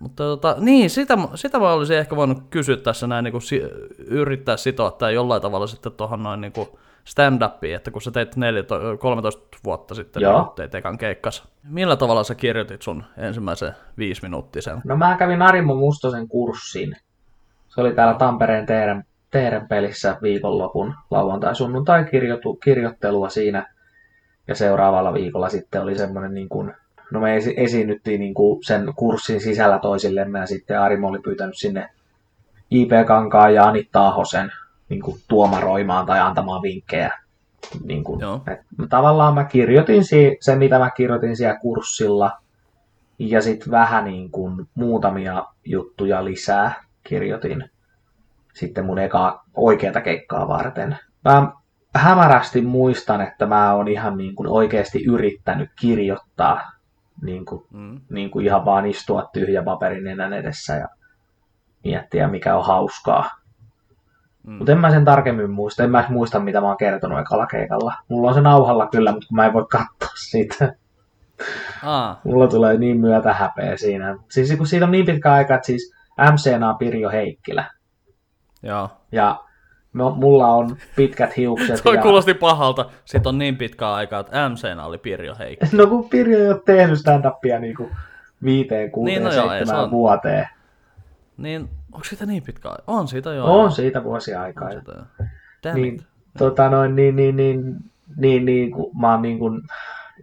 [0.00, 3.62] Mutta tota, niin, sitä, sitä mä olisin ehkä voinut kysyä tässä näin, niin kuin si,
[3.98, 6.68] yrittää sitoa tai jollain tavalla sitten tuohon noin niin kuin
[7.04, 10.42] stand-upiin, että kun sä teit 14, 13 vuotta sitten, Joo.
[10.42, 11.48] niin teit ekan keikkas.
[11.62, 14.80] Millä tavalla sä kirjoitit sun ensimmäisen viisi minuuttisen?
[14.84, 16.96] No mä kävin Arimo Mustosen kurssin
[17.76, 22.06] se oli täällä Tampereen Teeren, Teeren pelissä viikonlopun lauantai-sunnuntai
[22.64, 23.74] kirjoittelua siinä.
[24.48, 26.74] Ja seuraavalla viikolla sitten oli semmoinen niin kuin,
[27.10, 31.58] no me esi- esiinnyttiin niin kuin sen kurssin sisällä toisillemme ja sitten Arimo oli pyytänyt
[31.58, 31.88] sinne
[32.70, 34.52] IP Kankaan ja Anitta Ahosen
[34.88, 37.10] niin kuin tuomaroimaan tai antamaan vinkkejä.
[37.84, 38.20] Niin kuin,
[38.52, 42.32] et, tavallaan mä kirjoitin si- sen, mitä mä kirjoitin siellä kurssilla,
[43.18, 47.70] ja sitten vähän niin kuin muutamia juttuja lisää kirjoitin
[48.54, 50.98] sitten mun eka oikeata keikkaa varten.
[51.24, 51.52] Mä
[51.94, 56.72] hämärästi muistan, että mä oon ihan niin kuin oikeasti yrittänyt kirjoittaa
[57.22, 58.00] niin kuin, mm.
[58.10, 60.88] niin kuin ihan vaan istua tyhjä paperin enää edessä ja
[61.84, 63.30] miettiä, mikä on hauskaa.
[64.46, 64.52] Mm.
[64.52, 65.84] Mutta en mä sen tarkemmin muista.
[65.84, 67.94] En mä muista, mitä mä oon kertonut ekalla keikalla.
[68.08, 70.74] Mulla on se nauhalla kyllä, mutta mä en voi katsoa sitä.
[71.82, 72.18] Ah.
[72.24, 74.18] Mulla tulee niin myötä häpeä siinä.
[74.28, 77.70] Siis kun siitä on niin pitkä aika, että siis MCNA on Pirjo Heikkilä.
[78.62, 78.90] Joo.
[79.12, 79.40] Ja
[79.92, 81.80] mulla on pitkät hiukset.
[81.82, 82.02] Toi ja...
[82.02, 82.90] kuulosti pahalta.
[83.04, 85.70] Sitten on niin pitkä aika, että MCNA oli Pirjo Heikkilä.
[85.72, 87.90] No kun Pirjo ei ole tehnyt stand-upia niinku
[88.44, 89.90] viiteen, kuuteen, niin, no seitsemään on...
[89.90, 90.48] vuoteen.
[91.36, 92.82] Niin, onko siitä niin pitkä aika?
[92.86, 93.44] On siitä jo.
[93.44, 94.68] On siitä vuosia aikaa.
[94.68, 95.26] On siitä jo.
[95.64, 96.06] Damn niin, it.
[96.38, 97.76] tota noin, niin, niin, niin,
[98.16, 99.62] niin, niin, kun mä oon niin kuin,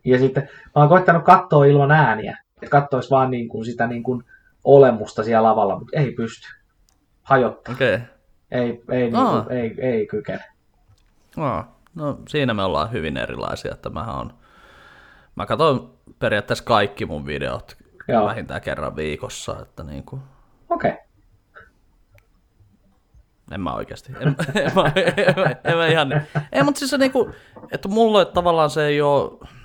[0.05, 4.03] ja sitten mä oon koittanut katsoa ilman ääniä, että katsois vaan niin kuin sitä niin
[4.03, 4.23] kuin
[4.63, 6.47] olemusta siellä lavalla, mutta ei pysty.
[7.23, 7.73] Hajottaa.
[7.73, 7.95] Okei.
[7.95, 8.07] Okay.
[8.51, 10.43] Ei, ei, niin kuin, ei, ei kykene.
[11.37, 11.79] Aa.
[11.95, 14.33] No siinä me ollaan hyvin erilaisia, että mä on...
[15.35, 18.25] Mä katson periaatteessa kaikki mun videot Joo.
[18.25, 20.21] vähintään kerran viikossa, että niin kuin...
[20.69, 20.91] Okei.
[20.91, 21.03] Okay.
[23.51, 24.13] En mä oikeasti.
[24.19, 26.11] En, en, en, mä, en, mä, en mä ihan...
[26.51, 27.31] Ei, mutta siis se niinku,
[27.71, 29.62] että mulle tavallaan se ei ole en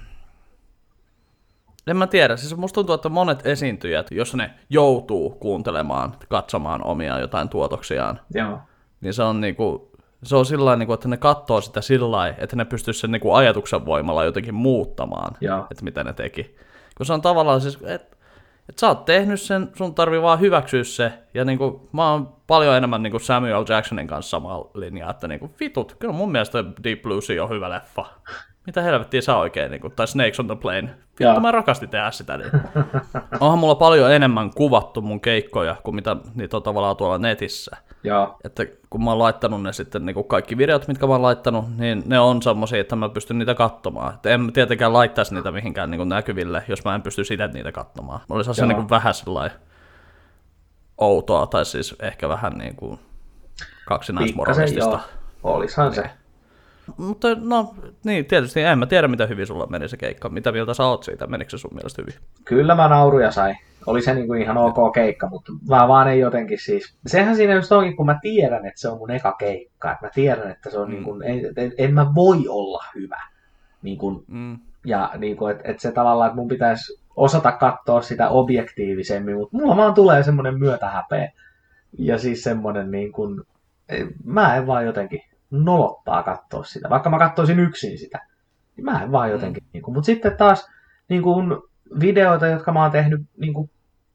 [1.96, 7.48] mä tiedä, siis musta tuntuu, että monet esiintyjät, jos ne joutuu kuuntelemaan, katsomaan omia jotain
[7.48, 8.58] tuotoksiaan, Joo.
[9.00, 12.64] niin se on niinku, se on sillä niinku, että ne katsoo sitä sillä että ne
[12.64, 15.66] pystyisi sen niinku ajatuksen voimalla jotenkin muuttamaan, Joo.
[15.70, 16.56] että mitä ne teki.
[16.96, 18.16] Kun se on tavallaan siis, että
[18.68, 22.76] et sä oot tehnyt sen, sun tarvii vaan hyväksyä se, ja niinku, mä oon paljon
[22.76, 27.40] enemmän niinku Samuel Jacksonin kanssa samaa linjaa, että niinku, vitut, kyllä mun mielestä Deep Blue
[27.42, 28.06] on hyvä leffa
[28.68, 30.90] mitä helvettiä sä oikein, niin kuin, tai Snakes on the Plane.
[31.20, 32.38] Vittu mä rakastin tehdä sitä.
[32.38, 32.50] Niin.
[33.40, 37.76] Onhan mulla paljon enemmän kuvattu mun keikkoja kuin mitä niitä on tavallaan tuolla netissä.
[38.04, 38.34] Ja.
[38.44, 41.76] Että kun mä oon laittanut ne sitten, niin kuin kaikki videot, mitkä mä oon laittanut,
[41.76, 44.14] niin ne on semmosia, että mä pystyn niitä katsomaan.
[44.14, 47.72] Että en tietenkään laittaisi niitä mihinkään niin kuin näkyville, jos mä en pysty sitä niitä
[47.72, 48.20] katsomaan.
[48.30, 49.58] Olisi se niin kuin vähän sellainen
[50.98, 52.98] outoa, tai siis ehkä vähän niin kuin
[53.86, 55.00] kaksinaismoralistista.
[55.42, 56.10] Olisihan se.
[56.96, 57.74] Mutta no,
[58.04, 60.28] niin, tietysti en mä tiedä, mitä hyvin sulla meni se keikka.
[60.28, 61.26] Mitä mieltä sä oot siitä?
[61.26, 62.14] Menikö se sun mielestä hyvin?
[62.44, 63.54] Kyllä mä nauruja sai.
[63.86, 66.94] Oli se niinku ihan ok keikka, mutta mä vaan ei jotenkin siis...
[67.06, 69.92] Sehän siinä just onkin, kun mä tiedän, että se on mun eka keikka.
[69.92, 70.94] Että mä tiedän, että se on mm.
[70.94, 73.22] niin kuin, en, en, en, mä voi olla hyvä.
[73.82, 74.58] Niin kuin, mm.
[74.84, 79.56] Ja niin kuin, että, että se tavallaan, että mun pitäisi osata katsoa sitä objektiivisemmin, mutta
[79.56, 81.32] mulla vaan tulee semmoinen myötähäpeä.
[81.98, 83.40] Ja siis semmoinen niin kuin,
[84.24, 85.20] mä en vaan jotenkin
[85.50, 88.26] nolottaa katsoa sitä, vaikka mä katsoisin yksin sitä.
[88.76, 89.68] Niin mä en vaan jotenkin, mm.
[89.72, 90.68] niin kuin, mutta sitten taas
[91.08, 91.56] niin kuin,
[92.00, 93.70] videoita, jotka mä oon tehnyt niin kuin,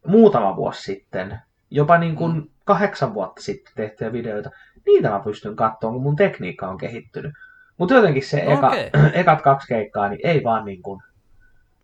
[0.08, 1.40] muutama vuosi sitten,
[1.72, 2.48] jopa niin kuin, mm.
[2.66, 4.50] kahdeksan vuotta sitten tehtyjä videoita,
[4.86, 7.34] niitä mä pystyn katsomaan, kun mun tekniikka on kehittynyt.
[7.78, 8.90] Mutta jotenkin se eka, okay.
[9.14, 11.04] ekat kaksi keikkaa, niin ei vaan niin kuin,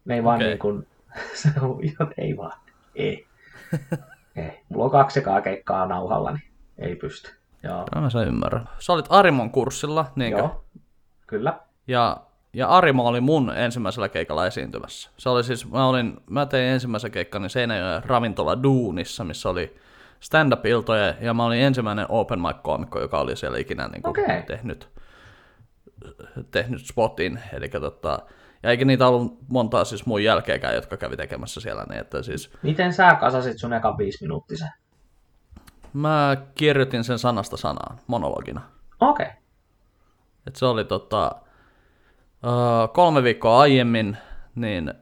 [0.05, 0.47] ne ei vaan okay.
[0.47, 0.87] niin kuin,
[1.41, 1.79] se on,
[2.17, 2.59] ei vaan,
[2.95, 3.25] ei.
[4.35, 4.63] ei.
[4.69, 7.38] Mulla on kaksi ekaa keikkaa nauhalla, niin ei pysty.
[7.63, 7.85] Joo.
[7.95, 8.69] No, mä sen ymmärrän.
[8.79, 10.37] Sä olit Arimon kurssilla, niinkö?
[10.37, 10.65] Joo,
[11.27, 11.59] kyllä.
[11.87, 12.17] Ja,
[12.53, 15.09] ja Arimo oli mun ensimmäisellä keikalla esiintymässä.
[15.17, 19.75] Se oli siis, mä, olin, mä tein ensimmäisen keikkani Seinäjoen ravintola Duunissa, missä oli
[20.19, 24.43] stand-up-iltoja, ja mä olin ensimmäinen open mic-koomikko, joka oli siellä ikinä niin kuin, okay.
[24.43, 24.89] tehnyt,
[26.51, 27.39] tehnyt spotin.
[27.53, 28.19] Eli tota,
[28.63, 31.85] ja eikä niitä ollut montaa siis mun jälkeenkään, jotka kävi tekemässä siellä.
[31.89, 32.51] Niin että siis...
[32.61, 34.69] Miten sä kasasit sun ekan viisi minuuttisen?
[35.93, 38.61] Mä kirjoitin sen sanasta sanaan, monologina.
[38.99, 39.25] Okei.
[39.25, 39.37] Okay.
[40.47, 41.31] Et se oli tota,
[42.93, 44.17] kolme viikkoa aiemmin,
[44.55, 44.93] niin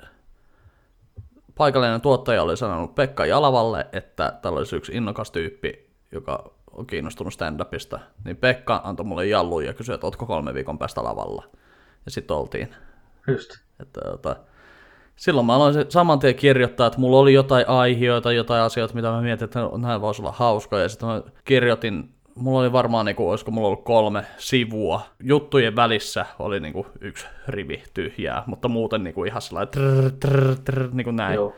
[1.57, 7.33] paikallinen tuottaja oli sanonut Pekka Jalavalle, että tällä olisi yksi innokas tyyppi, joka on kiinnostunut
[7.33, 11.43] stand-upista, niin Pekka antoi mulle jalluun ja kysyi, että ootko kolme viikon päästä lavalla.
[12.05, 12.75] Ja sitten oltiin.
[13.27, 13.51] Just.
[13.79, 14.35] Että, että,
[15.17, 19.21] silloin mä aloin saman tien kirjoittaa, että mulla oli jotain aiheita, jotain asioita, mitä mä
[19.21, 20.81] mietin, että näin voisi olla hauskoja.
[20.83, 25.01] Ja sitten mä kirjoitin, mulla oli varmaan, niin kuin, olisiko mulla ollut kolme sivua.
[25.23, 30.11] Juttujen välissä oli niin kuin, yksi rivi tyhjää, mutta muuten niin kuin, ihan sellainen trrr,
[30.19, 31.35] trrr, trrr, niin kuin näin.
[31.35, 31.53] Joo.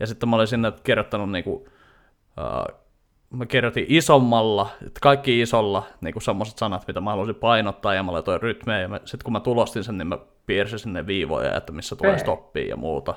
[0.00, 2.80] Ja sitten mä olin sinne kirjoittanut niin kuin, uh,
[3.30, 8.02] mä kirjoitin isommalla, että kaikki isolla, niin kuin semmoiset sanat, mitä mä haluaisin painottaa, ja
[8.02, 11.72] mä laitoin rytmejä, ja sitten kun mä tulostin sen, niin mä piirsin sinne viivoja, että
[11.72, 13.14] missä tulee stoppia ja muuta.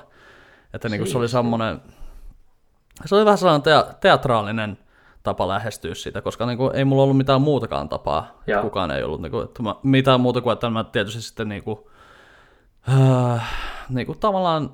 [0.74, 1.80] Että niin kuin se oli semmoinen,
[3.04, 4.78] se oli vähän sellainen te- teatraalinen
[5.22, 8.42] tapa lähestyä sitä, koska niin kuin, ei mulla ollut mitään muutakaan tapaa.
[8.46, 8.62] Joo.
[8.62, 11.62] Kukaan ei ollut niin kuin, että mä, mitään muuta kuin, että mä tietysti sitten niin
[11.62, 11.78] kuin,
[12.88, 13.48] äh,
[13.88, 14.70] niin kuin tavallaan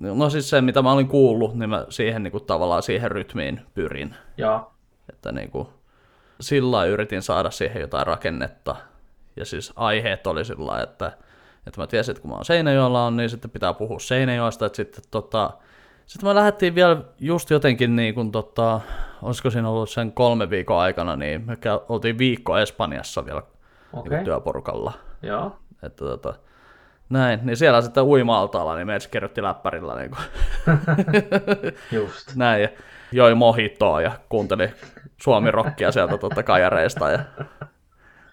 [0.00, 3.60] No siis se, mitä mä olin kuullut, niin mä siihen niin kuin, tavallaan siihen rytmiin
[3.74, 4.14] pyrin.
[4.36, 4.72] Joo.
[5.10, 5.68] Että niin kuin,
[6.40, 8.76] sillä yritin saada siihen jotain rakennetta.
[9.38, 11.12] Ja siis aiheet oli sillä että,
[11.66, 14.66] että mä tiesin, että kun mä oon Seinäjoella on, niin sitten pitää puhua Seinäjoesta.
[14.66, 15.50] Että sitten, tota,
[16.06, 18.80] sitten me lähdettiin vielä just jotenkin, niin kuin, tota,
[19.22, 21.56] olisiko siinä ollut sen kolme viikon aikana, niin me
[21.88, 23.42] oltiin viikko Espanjassa vielä
[23.92, 24.16] okay.
[24.16, 24.92] niin työporukalla.
[25.22, 25.56] Joo.
[25.82, 26.34] Että, tota,
[27.08, 29.94] näin, niin siellä sitten uima-altaalla, niin meitä kirjoitti läppärillä.
[29.96, 30.22] Niin kuin.
[32.00, 32.36] Just.
[32.36, 32.68] Näin, ja
[33.12, 34.70] joi mohitoa ja kuunteli
[35.22, 37.10] suomi-rockia sieltä totta kajareista.
[37.10, 37.18] Ja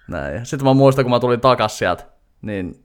[0.07, 0.45] näin.
[0.45, 2.03] Sitten mä muistan, kun mä tulin takas sieltä,
[2.41, 2.83] niin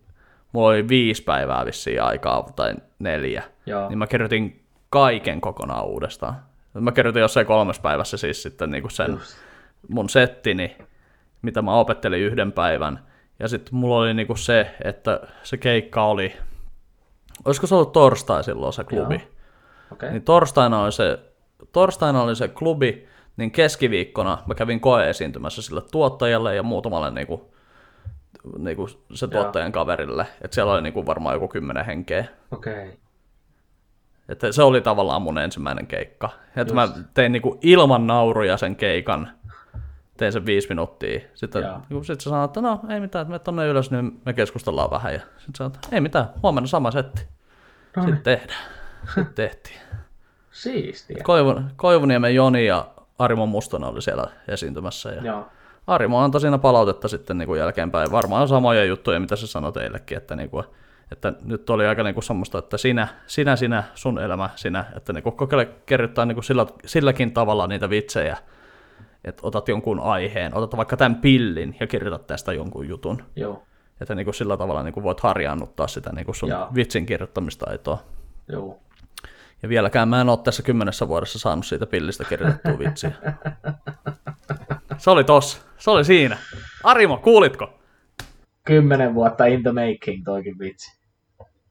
[0.53, 3.43] mulla oli viisi päivää vissiin aikaa, tai neljä.
[3.67, 3.89] Joo.
[3.89, 6.37] Niin mä kirjoitin kaiken kokonaan uudestaan.
[6.75, 9.37] Mä kirjoitin jossain kolmes päivässä siis sitten niin kuin sen Just.
[9.89, 10.77] mun settini,
[11.43, 13.01] mitä mä opettelin yhden päivän–
[13.41, 16.37] ja sitten mulla oli niinku se, että se keikka oli,
[17.45, 19.29] olisiko se ollut torstai silloin se klubi.
[19.93, 20.11] Okay.
[20.11, 21.19] Niin torstaina oli, se,
[21.73, 23.09] torstaina oli se klubi,
[23.41, 27.55] niin keskiviikkona mä kävin koeesiintymässä sille tuottajalle ja muutamalle niinku,
[28.59, 29.73] niinku se tuottajan Joo.
[29.73, 30.27] kaverille.
[30.43, 32.25] Että siellä oli niinku varmaan joku kymmenen henkeä.
[32.51, 32.85] Okei.
[32.85, 32.97] Okay.
[34.29, 36.31] Että se oli tavallaan mun ensimmäinen keikka.
[36.57, 39.31] Että mä tein niinku ilman nauruja sen keikan
[40.17, 41.21] tein sen viisi minuuttia.
[41.35, 44.33] Sitten, niin sitten se sanoo, että no ei mitään, että me tonne ylös, niin me
[44.33, 45.15] keskustellaan vähän.
[45.15, 47.23] Ja sitten sanoo, että ei mitään, huomenna sama setti.
[47.97, 48.07] Niin.
[48.07, 48.65] Sitten tehdään.
[49.05, 49.81] Sitten tehtiin.
[50.51, 51.23] Siistiä.
[51.23, 52.89] Koivun, Koivuniemen Joni ja
[53.21, 55.11] Arimo Mustonen oli siellä esiintymässä.
[55.11, 55.49] Ja Joo.
[55.87, 58.13] Arimo antoi siinä palautetta sitten niin kuin jälkeenpäin.
[58.13, 60.65] Varmaan samoja juttuja, mitä se sanoi teillekin, että, niin kuin,
[61.13, 65.13] että nyt oli aika niin kuin semmoista, että sinä, sinä, sinä, sun elämä, sinä, että
[65.13, 68.37] niin kuin kokeile kerryttää niin kuin sillä, silläkin tavalla niitä vitsejä,
[69.25, 73.23] että otat jonkun aiheen, otat vaikka tämän pillin ja kirjoitat tästä jonkun jutun.
[73.37, 73.63] Joo.
[74.01, 76.75] Että niin kuin sillä tavalla niin kuin voit harjaannuttaa sitä niin kuin sun Jaa.
[76.75, 77.99] vitsin kirjoittamistaitoa.
[78.49, 78.81] Joo.
[79.63, 83.13] Ja vieläkään mä en ole tässä kymmenessä vuodessa saanut siitä pillistä kirjoitettua vitsiä.
[84.99, 85.59] Se oli tossa.
[85.79, 86.37] Se oli siinä.
[86.85, 87.81] Arimo, kuulitko?
[88.65, 91.01] Kymmenen vuotta in the making toikin vitsi.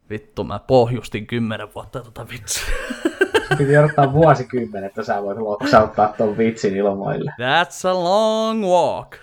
[0.10, 2.64] Vittu, mä pohjustin kymmenen vuotta tota vitsiä.
[3.58, 7.32] Piti odottaa vuosikymmen, että sä voit loksauttaa ton vitsin ilmoille.
[7.32, 9.16] That's a long walk.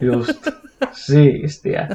[0.00, 0.48] Just.
[0.92, 1.88] Siistiä.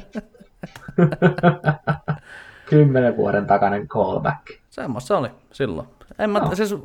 [2.66, 4.48] Kymmenen vuoden takainen callback.
[4.82, 5.88] Semmoista se oli silloin.
[6.20, 6.56] En mä, no.
[6.56, 6.76] siis,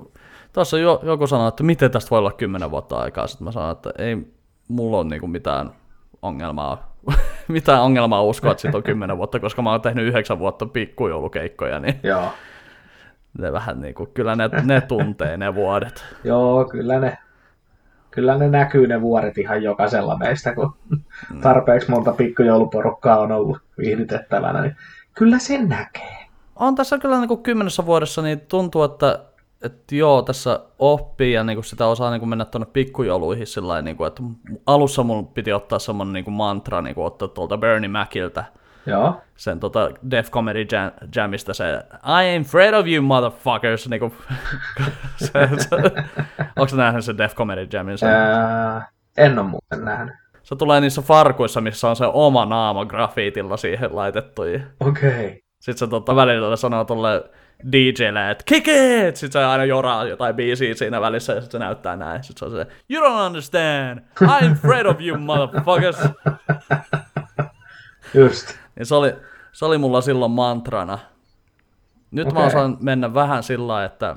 [0.53, 3.27] tuossa jo, joku sanoi, että miten tästä voi olla kymmenen vuotta aikaa.
[3.27, 4.17] Sitten mä sanoin, että ei
[4.69, 5.71] mulla ole niinku mitään
[6.23, 6.97] ongelmaa,
[7.49, 11.79] mitään ongelmaa uskoa, että siitä on kymmenen vuotta, koska mä oon tehnyt yhdeksän vuotta pikkujoulukeikkoja,
[11.81, 12.29] niin Joo
[13.39, 16.05] Ne vähän niin kuin, kyllä ne, ne tuntee ne vuodet.
[16.25, 17.19] Joo, kyllä ne,
[18.11, 20.75] kyllä ne näkyy ne vuodet ihan jokaisella meistä, kun
[21.43, 24.77] tarpeeksi monta pikkujouluporukkaa on ollut viihdytettävänä, niin
[25.15, 26.22] kyllä sen näkee.
[26.63, 29.19] On tässä kyllä niin kuin kymmenessä vuodessa, niin tuntuu, että,
[29.63, 33.83] että joo, tässä oppii ja niin kuin sitä osaa niin kuin mennä tuonne pikkujouluihin sillä
[33.83, 34.23] niin kuin, että
[34.67, 38.45] alussa mun piti ottaa semmoinen niin kuin mantra, niin kuin ottaa tuolta Bernie Maciltä,
[38.87, 41.65] Joo, sen tota Def Comedy Jam, Jamista se
[42.05, 44.15] I ain't afraid of you motherfuckers, niinku,
[45.17, 45.77] se, se,
[46.57, 47.99] onko nähnyt se Def Comedy Jamin?
[47.99, 50.15] Se, Ää, en ole muuten nähnyt.
[50.43, 54.43] se tulee niissä farkuissa, missä on se oma naama grafiitilla siihen laitettu.
[54.43, 54.71] Okei.
[54.81, 55.42] Okay.
[55.63, 57.31] Sit se tota, välillä sanoo tolle
[57.73, 59.17] DJlle, että kick it!
[59.17, 62.25] Sit se aina joraa jotain biisiä siinä välissä ja sit se näyttää näin.
[62.25, 65.97] Sit se on se, you don't understand, I'm afraid of you motherfuckers.
[68.15, 68.59] Just.
[68.77, 69.15] Niin se oli,
[69.53, 70.99] se oli mulla silloin mantrana.
[72.11, 72.41] Nyt okay.
[72.41, 74.17] mä osaan mennä vähän sillä että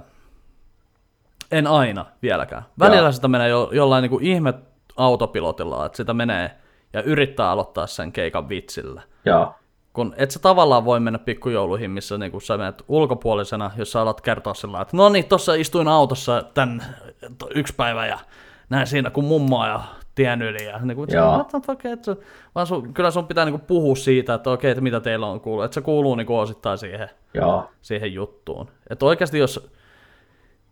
[1.52, 2.64] en aina vieläkään.
[2.80, 3.12] Välillä Joo.
[3.12, 4.54] sitä menee jo, jollain niin kuin ihme
[4.98, 6.52] autopilotilla, että sitä menee
[6.94, 9.02] ja yrittää aloittaa sen keikan vitsillä.
[9.26, 9.56] Joo.
[9.96, 14.22] Kun et sä tavallaan voi mennä pikkujouluihin, missä niin sä menet ulkopuolisena, jos sä alat
[14.22, 16.84] kertoa sillä että no niin, tossa istuin autossa tän
[17.56, 18.20] yksi päivä ja
[18.70, 19.80] näin siinä kun mummoa ja
[20.16, 20.66] tien yli.
[20.66, 21.32] Ja niin kuin, Joo.
[21.32, 22.16] what the fuck, et sä,
[22.56, 25.42] vaan sun, kyllä sun pitää niin kuin puhua siitä, että okei, että mitä teillä on
[25.42, 25.66] kuullut.
[25.66, 27.70] Että se kuuluu niin kuin osittain siihen, Joo.
[27.82, 28.68] siihen juttuun.
[28.90, 29.70] Että oikeasti jos,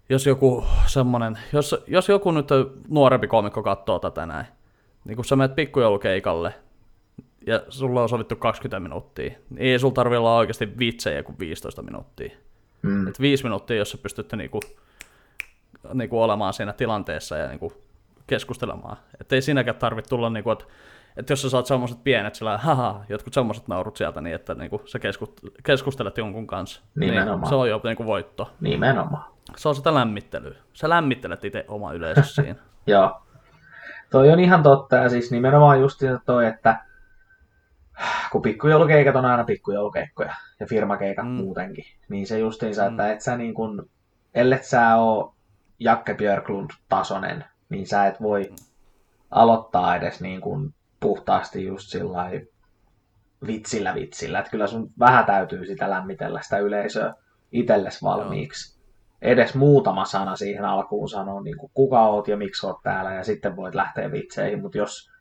[0.09, 2.49] jos joku semmonen, jos, jos joku nyt
[2.89, 4.45] nuorempi komikko katsoo tätä näin,
[5.05, 6.53] niin kun sä menet pikkujoulukeikalle,
[7.47, 11.81] ja sulla on sovittu 20 minuuttia, niin ei sulla tarvi olla oikeasti vitsejä kuin 15
[11.81, 12.35] minuuttia.
[12.81, 13.07] Mm.
[13.07, 14.59] Et 5 minuuttia, jos sä pystytte niinku,
[15.93, 17.73] niinku olemaan siinä tilanteessa ja niinku
[18.27, 18.97] keskustelemaan.
[19.21, 20.65] Että ei siinäkään tarvitse tulla, niinku, että
[21.17, 24.81] et jos sä saat semmoiset pienet, sillä haha, jotkut semmoiset naurut sieltä, niin että niinku,
[24.85, 27.39] sä keskust- keskustelet jonkun kanssa, Nimenomaan.
[27.39, 28.51] niin se on jo niinku voitto.
[28.61, 29.25] Nimenomaan.
[29.57, 30.55] Se on sitä lämmittelyä.
[30.73, 32.59] Sä lämmittelet itse oma yleisössä siinä.
[32.87, 33.21] Joo.
[34.11, 36.85] Toi on ihan totta, ja siis nimenomaan just toi, että
[38.31, 41.31] kun pikkujoulukeikat on aina pikkujoulukeikkoja, ja firmakeikat Mm.
[41.31, 41.37] mm.
[41.37, 43.89] muutenkin, niin se justiinsa, että et sä niin kun,
[44.33, 45.35] ellet sä oo
[45.79, 48.53] Jakke Björklund tasonen, niin sä et voi
[49.31, 52.31] aloittaa edes niin kun puhtaasti just sillä
[53.47, 57.13] vitsillä vitsillä, että kyllä sun vähän täytyy sitä lämmitellä sitä yleisöä
[57.51, 58.79] itselles valmiiksi.
[59.21, 63.23] Edes muutama sana siihen alkuun sanoa, niin kuin kuka oot ja miksi oot täällä, ja
[63.23, 65.11] sitten voit lähteä vitseihin, mutta jos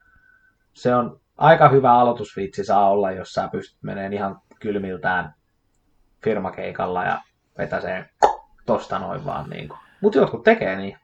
[0.72, 5.34] se on aika hyvä aloitusvitsi saa olla, jos sä pystyt meneen ihan kylmiltään
[6.24, 7.20] firmakeikalla ja
[7.58, 8.06] vetäseen
[8.66, 9.78] tosta noin vaan niin kuin.
[10.00, 10.96] Mutta jotkut tekee niin.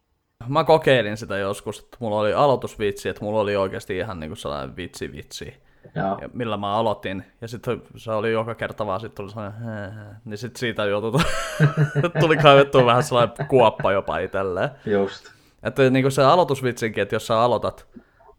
[0.49, 4.76] Mä kokeilin sitä joskus, että mulla oli aloitusvitsi, että mulla oli oikeasti ihan niinku sellainen
[4.76, 5.62] vitsi vitsi.
[5.95, 6.18] Joo.
[6.20, 10.20] ja millä mä aloitin, ja sitten se oli joka kerta vaan, sitten tuli sellainen, hää.
[10.24, 11.20] niin sitten siitä joutui,
[12.20, 14.70] tuli kaivettua vähän sellainen kuoppa jopa itselleen.
[14.86, 15.24] Just.
[15.62, 17.86] Että niin kuin se aloitusvitsinkin, että jos sä aloitat,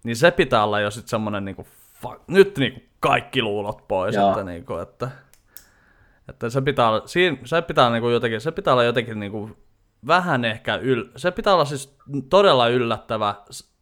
[0.03, 1.67] niin se pitää olla jo sitten semmoinen, niin kuin,
[2.01, 4.29] fuck, nyt niin kuin kaikki luulot pois, Joo.
[4.29, 5.09] että, niin kuin, että,
[6.29, 9.31] että se pitää olla, siinä, se pitää niin kuin jotenkin, se pitää olla jotenkin niin
[9.31, 9.57] kuin
[10.07, 11.97] vähän ehkä, yl, se pitää olla siis
[12.29, 13.35] todella yllättävä,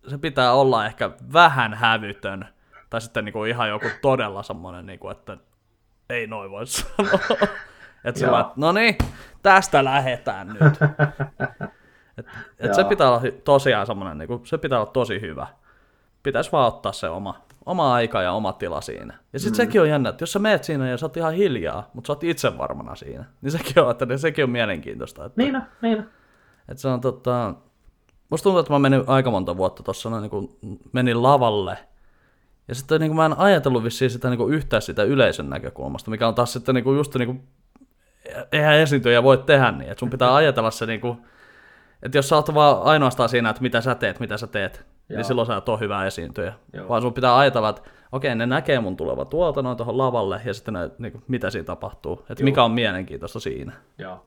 [0.07, 2.47] se pitää olla ehkä vähän hävytön,
[2.89, 5.37] tai sitten niin kuin ihan joku todella semmoinen, niin kuin, että
[6.09, 7.19] ei noin voi sanoa.
[8.05, 8.97] Että vaan, että no niin,
[9.43, 10.73] tästä lähetään nyt.
[12.17, 12.25] Et,
[12.59, 15.47] et se pitää olla tosiaan semmoinen, niin se pitää olla tosi hyvä.
[16.23, 19.17] Pitäisi vaan ottaa se oma, oma aika ja oma tila siinä.
[19.33, 19.55] Ja sitten mm.
[19.55, 22.13] sekin on jännä, että jos sä meet siinä ja sä oot ihan hiljaa, mutta sä
[22.13, 25.25] oot itse varmana siinä, niin sekin on, että sekin on mielenkiintoista.
[25.25, 26.05] Että, Niin on, niin on.
[26.69, 27.53] että se on tota,
[28.29, 30.57] musta tuntuu, että mä menin aika monta vuotta tuossa, niin kun
[30.93, 31.77] menin lavalle,
[32.67, 36.35] ja sitten niin mä en ajatellut vissiin sitä niin yhtään sitä yleisön näkökulmasta, mikä on
[36.35, 37.47] taas sitten niin just niin kuin,
[38.51, 41.17] eihän esiintyjä voi tehdä niin, että sun pitää ajatella se niin kuin,
[42.03, 45.15] että jos sä oot vaan ainoastaan siinä, että mitä sä teet, mitä sä teet, Joo.
[45.15, 45.17] Joo.
[45.17, 46.53] niin silloin sä et ole hyvä esiintyjä.
[46.73, 46.89] Joo.
[46.89, 47.81] Vaan sun pitää ajatella, että
[48.11, 51.49] okei, ne näkee mun tuleva tuolta noin tuohon lavalle, ja sitten ne, niin kuin, mitä
[51.49, 53.71] siinä tapahtuu, että mikä on mielenkiintoista siinä.
[53.97, 54.25] Joo.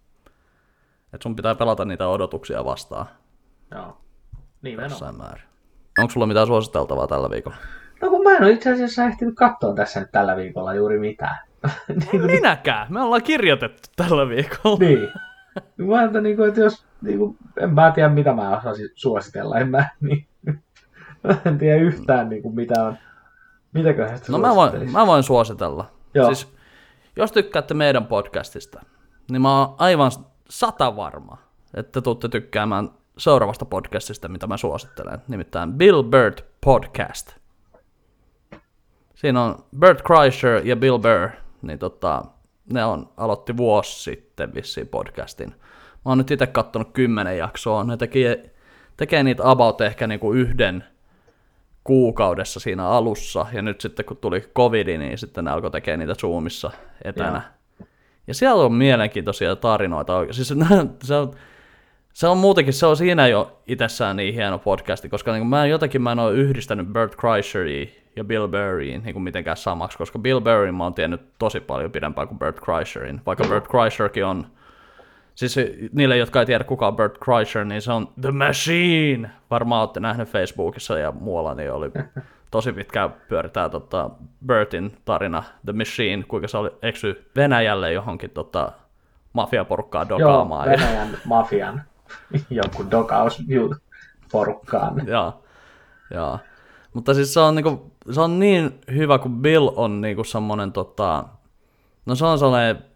[1.12, 3.07] Että sun pitää pelata niitä odotuksia vastaan
[3.74, 4.01] Joo.
[4.62, 4.91] Nimenomaan.
[4.91, 5.45] jossain määrin.
[5.99, 7.57] Onko sulla mitään suositeltavaa tällä viikolla?
[8.03, 11.37] No kun mä en ole itse asiassa ehtinyt katsoa tässä nyt tällä viikolla juuri mitään.
[11.89, 12.93] niin, kuin, Minäkään!
[12.93, 14.78] Me ollaan kirjoitettu tällä viikolla.
[14.78, 15.09] niin.
[15.76, 19.68] Mä että, niin että jos, niin kuin, en mä tiedä mitä mä osaisin suositella, en
[19.68, 20.26] mä, niin,
[21.47, 22.97] en tiedä yhtään niin kuin, mitä on,
[23.73, 25.91] mitäköhän sitä No mä voin, mä voin suositella.
[26.14, 26.27] Joo.
[26.27, 26.55] Siis,
[27.16, 28.83] jos tykkäätte meidän podcastista,
[29.31, 30.11] niin mä oon aivan
[30.49, 31.39] sata varma,
[31.75, 35.18] että tuutte tykkäämään seuraavasta podcastista, mitä mä suosittelen.
[35.29, 37.41] Nimittäin Bill Bird Podcast.
[39.14, 41.31] Siinä on Bert Kreischer ja Bill Burr.
[41.62, 42.25] Niin tota,
[42.73, 45.49] ne on, aloitti vuosi sitten vissiin podcastin.
[46.05, 48.55] Mä oon nyt itse kattonut kymmenen jaksoa, ne tekee,
[48.97, 50.85] tekee niitä about ehkä niinku yhden
[51.91, 56.14] kuukaudessa siinä alussa, ja nyt sitten kun tuli covid, niin sitten ne alkoi tekemään niitä
[56.14, 56.70] Zoomissa
[57.05, 57.43] etänä.
[57.78, 57.86] Joo.
[58.26, 60.26] Ja siellä on mielenkiintoisia tarinoita.
[60.30, 60.55] Siis
[61.03, 61.34] se on,
[62.12, 66.03] se on muutenkin, se on siinä jo itsessään niin hieno podcasti, koska niin mä jotenkin
[66.03, 67.86] mä en ole yhdistänyt Bert Kreischeria
[68.16, 71.93] ja Bill Burryin niin kuin mitenkään samaksi, koska Bill Burryin mä oon tiennyt tosi paljon
[71.93, 74.47] pidempään kuin Bert Kreischerin, vaikka Bert Kreischerkin on,
[75.41, 75.57] siis
[75.93, 80.01] niille, jotka ei tiedä kuka on Bert Kreischer, niin se on The Machine, varmaan olette
[80.01, 81.91] nähneet Facebookissa ja muualla, niin oli
[82.51, 84.11] tosi pitkään pyöritään tota,
[84.47, 88.72] Bertin tarina The Machine, kuinka se oli eksy Venäjälle johonkin tota,
[89.32, 90.68] mafiaporukkaa dokaamaan.
[90.68, 91.18] Joo, Venäjän ja...
[91.24, 91.82] mafian
[92.51, 93.43] joku dokaus
[94.32, 95.07] porukkaan.
[95.07, 95.43] Joo,
[96.11, 96.38] joo.
[96.95, 101.24] Mutta siis se on, niinku, se on niin hyvä, kun Bill on niinku semmonen tota,
[102.07, 102.89] no se on sellainen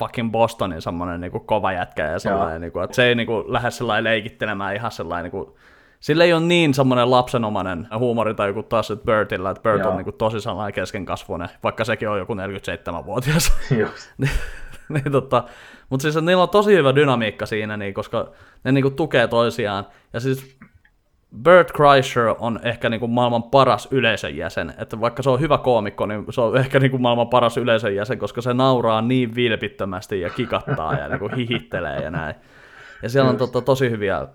[0.00, 4.04] fucking Bostonin semmonen niinku kova jätkä ja sellainen, niinku, että se ei niinku lähde sellainen
[4.04, 5.56] leikittelemään ihan sellainen niinku,
[6.00, 9.90] sillä ei ole niin semmoinen lapsenomainen huumori tai joku taas että Bertillä, että Bert Joo.
[9.90, 13.52] on niinku tosi sellainen keskenkasvuinen, vaikka sekin on joku 47-vuotias.
[14.18, 14.30] niin,
[14.88, 15.44] niin, tota,
[15.90, 18.30] mutta siis niillä on tosi hyvä dynamiikka siinä, niin, koska
[18.64, 19.86] ne niinku tukee toisiaan.
[20.12, 20.56] Ja siis
[21.42, 24.74] Bert Kreischer on ehkä niinku maailman paras yleisön jäsen.
[24.78, 28.18] Että vaikka se on hyvä koomikko, niin se on ehkä niinku maailman paras yleisön jäsen,
[28.18, 32.34] koska se nauraa niin vilpittömästi ja kikattaa ja niinku hihittelee ja näin.
[33.02, 34.26] Ja siellä on tota, tosi hyviä...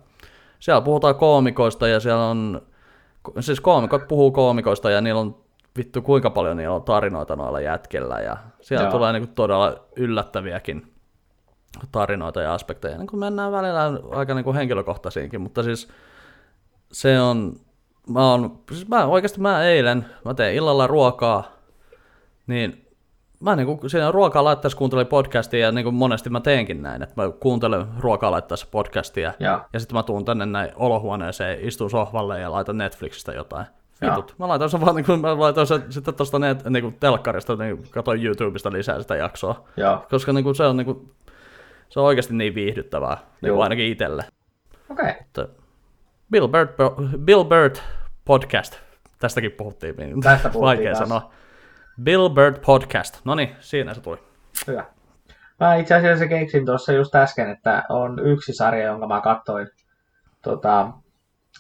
[0.59, 2.61] Siellä puhutaan koomikoista ja siellä on...
[3.39, 5.37] Siis koomikot puhuu koomikoista ja niillä on
[5.77, 8.91] vittu kuinka paljon niillä on tarinoita noilla jätkillä ja siellä Joo.
[8.91, 10.93] tulee niinku todella yllättäviäkin
[11.91, 15.87] tarinoita ja aspekteja, niin kun mennään välillä aika niin kuin henkilökohtaisiinkin, mutta siis
[16.95, 17.55] se on,
[18.09, 21.43] mä on, siis mä oikeasti mä eilen, mä teen illalla ruokaa,
[22.47, 22.87] niin
[23.39, 27.03] mä niin kuin siinä ruokaa laittaessa kuuntelin podcastia ja niin kuin monesti mä teenkin näin,
[27.03, 31.89] että mä kuuntelen ruokaa laittaessa podcastia ja, ja sitten mä tuun tänne näin olohuoneeseen, istun
[31.89, 33.65] sohvalle ja laitan Netflixistä jotain.
[34.01, 34.35] Vitut.
[34.39, 38.25] Mä laitan sen vaan, niin mä laitan sen sitten tuosta niin kuin telkkarista, niin katsoin
[38.25, 39.67] YouTubesta lisää sitä jaksoa.
[39.77, 40.03] Ja.
[40.09, 41.11] Koska niin kuin, se on niin kuin,
[41.89, 44.25] se on oikeasti niin viihdyttävää, niin kuin ainakin itselle.
[44.89, 45.09] Okei.
[45.09, 45.55] Okay.
[46.31, 46.69] Bill Bird,
[47.17, 47.75] Bill Bird
[48.25, 48.75] podcast,
[49.19, 49.95] tästäkin puhuttiin.
[50.23, 51.09] Tästä puhuttiin Vaikea taas.
[51.09, 51.31] sanoa.
[52.03, 54.17] Bill Bird podcast, no niin, siinä se tuli.
[54.67, 54.85] Hyvä.
[55.59, 59.67] Mä itse asiassa keksin tuossa just äsken, että on yksi sarja, jonka mä katsoin
[60.41, 60.91] tota,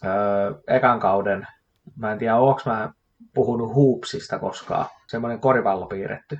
[0.05, 1.47] öö, ekan kauden.
[1.95, 2.93] Mä en tiedä, onko mä
[3.33, 4.85] puhunut Hoopsista koskaan.
[5.07, 6.39] Semmoinen koripallo piirretty.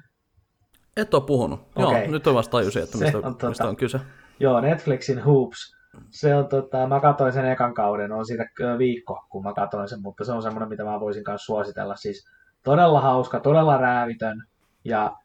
[0.97, 1.59] Et ole puhunut.
[1.76, 2.01] Okay.
[2.01, 3.99] Joo, nyt on vasta tajusin, että mistä, on, tuota, mistä on kyse.
[4.39, 5.76] Joo, Netflixin Hoops.
[6.09, 8.45] Se on, tota, mä katsoin sen ekan kauden, on siitä
[8.77, 11.95] viikko, kun mä katsoin sen, mutta se on semmoinen, mitä mä voisin myös suositella.
[11.95, 12.29] Siis
[12.63, 14.43] todella hauska, todella räävitön
[14.83, 15.15] ja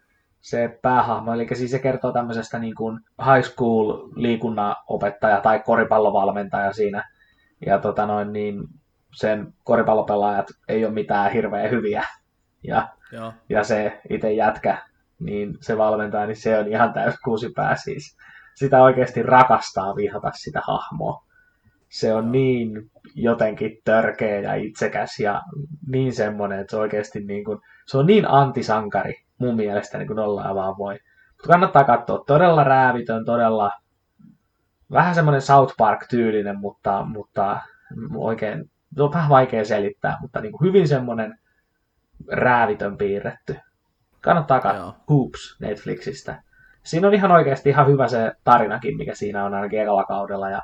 [0.40, 3.00] se päähahmo, eli siis se kertoo tämmöisestä niin kuin
[3.34, 7.08] high school liikunnanopettaja tai koripallovalmentaja siinä.
[7.66, 8.64] Ja tota noin, niin
[9.14, 12.04] sen koripallopelaajat ei ole mitään hirveän hyviä.
[12.62, 13.32] Ja, Joo.
[13.48, 14.78] ja se itse jätkä
[15.20, 18.16] niin se valmentaa, niin se on ihan täys kuusipää siis.
[18.60, 21.24] Sitä oikeasti rakastaa vihata sitä hahmoa.
[21.88, 25.42] Se on niin jotenkin törkeä ja itsekäs ja
[25.86, 30.18] niin semmoinen, että se oikeasti niin kuin, se on niin antisankari mun mielestä niin kuin
[30.18, 30.94] ollaan vaan voi.
[31.30, 32.24] Mutta kannattaa katsoa.
[32.26, 33.70] Todella räävitön, todella
[34.92, 37.60] vähän semmoinen South Park-tyylinen, mutta, mutta
[38.14, 41.38] oikein, se on vähän vaikea selittää, mutta niin kuin hyvin semmoinen
[42.28, 43.56] räävitön piirretty.
[44.20, 46.42] Kannattaa katsoa Hoops Netflixistä.
[46.84, 50.50] Siinä on ihan oikeasti ihan hyvä se tarinakin, mikä siinä on ainakin ekalla kaudella.
[50.50, 50.62] Ja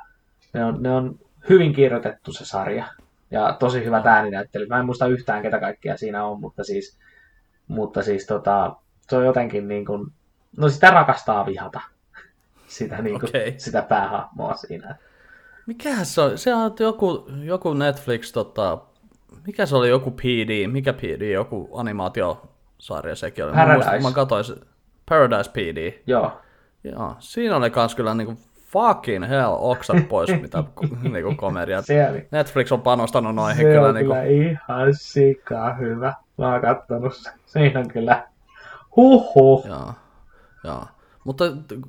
[0.53, 2.85] ne on, ne on hyvin kirjoitettu se sarja.
[3.31, 4.65] Ja tosi hyvä ääninäyttely.
[4.65, 6.97] Mä en muista yhtään, ketä kaikkia siinä on, mutta siis,
[7.67, 8.75] mutta siis tota,
[9.09, 10.11] se on jotenkin niin kuin,
[10.57, 11.81] no sitä rakastaa vihata.
[12.67, 13.53] Sitä, niin kuin, okay.
[13.57, 14.95] sitä päähahmoa siinä.
[15.65, 16.37] Mikä se on?
[16.37, 18.77] Se on joku, joku Netflix, tota,
[19.45, 23.53] mikä se oli, joku PD, mikä PD, joku animaatio sarja sekin oli.
[23.53, 23.89] Paradise.
[23.89, 24.59] Mä, mä katsoin.
[25.09, 25.93] Paradise PD.
[26.07, 26.41] Joo.
[26.83, 28.37] Joo, siinä oli kans kyllä niinku
[28.67, 30.63] fucking hell oksat pois, mitä
[31.01, 31.81] niinku komedia.
[32.31, 33.87] Netflix on panostanut noihin se kyllä.
[33.87, 34.13] on niinku...
[34.13, 36.13] kyllä ihan sikaa hyvä.
[36.37, 37.33] Mä oon kattonut sen.
[37.45, 38.27] Siinä on kyllä
[38.95, 39.65] huhhuh.
[39.67, 39.93] Joo,
[40.63, 40.83] joo.
[41.27, 41.43] Mutta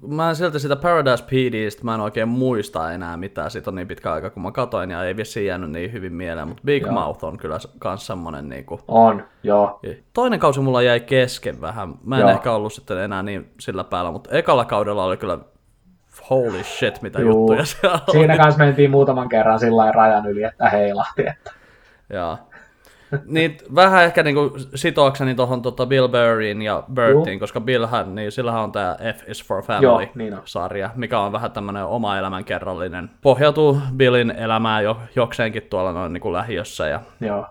[0.09, 3.89] mä en silti sitä Paradise PDstä, mä en oikein muista enää mitään, siitä on niin
[3.89, 6.93] pitkä aika kun mä katoin ja ei vissiin jäänyt niin hyvin mieleen, mutta Big joo.
[6.93, 8.81] Mouth on kyllä kans semmonen niinku...
[8.89, 9.81] On, joo.
[10.13, 12.31] Toinen kausi mulla jäi kesken vähän, mä en joo.
[12.31, 15.39] ehkä ollut sitten enää niin sillä päällä, mutta ekalla kaudella oli kyllä
[16.31, 17.31] holy shit, mitä Juu.
[17.31, 21.23] juttuja siellä Siinä kanssa mentiin muutaman kerran sillä rajan yli, että heilahti.
[21.27, 21.53] Että...
[22.13, 22.39] Joo.
[23.25, 27.41] Niin vähän ehkä niinku sitoakseni tuohon tota Bill Burryin ja Bertiin, Juu.
[27.41, 29.63] koska Billhän, niin sillähän on tämä F is for Joo,
[29.97, 33.11] Family niin sarja, mikä on vähän tämmönen oma elämänkerrallinen.
[33.23, 37.47] Pohjautuu Billin elämään jo jokseenkin tuolla noin niinku lähiössä ja Joo.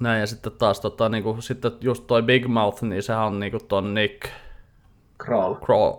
[0.00, 0.20] näin.
[0.20, 3.94] Ja sitten taas tota, niinku, sitten just toi Big Mouth, niin sehän on niinku ton
[3.94, 4.28] Nick,
[5.22, 5.54] Crawl.
[5.54, 5.92] Crawl,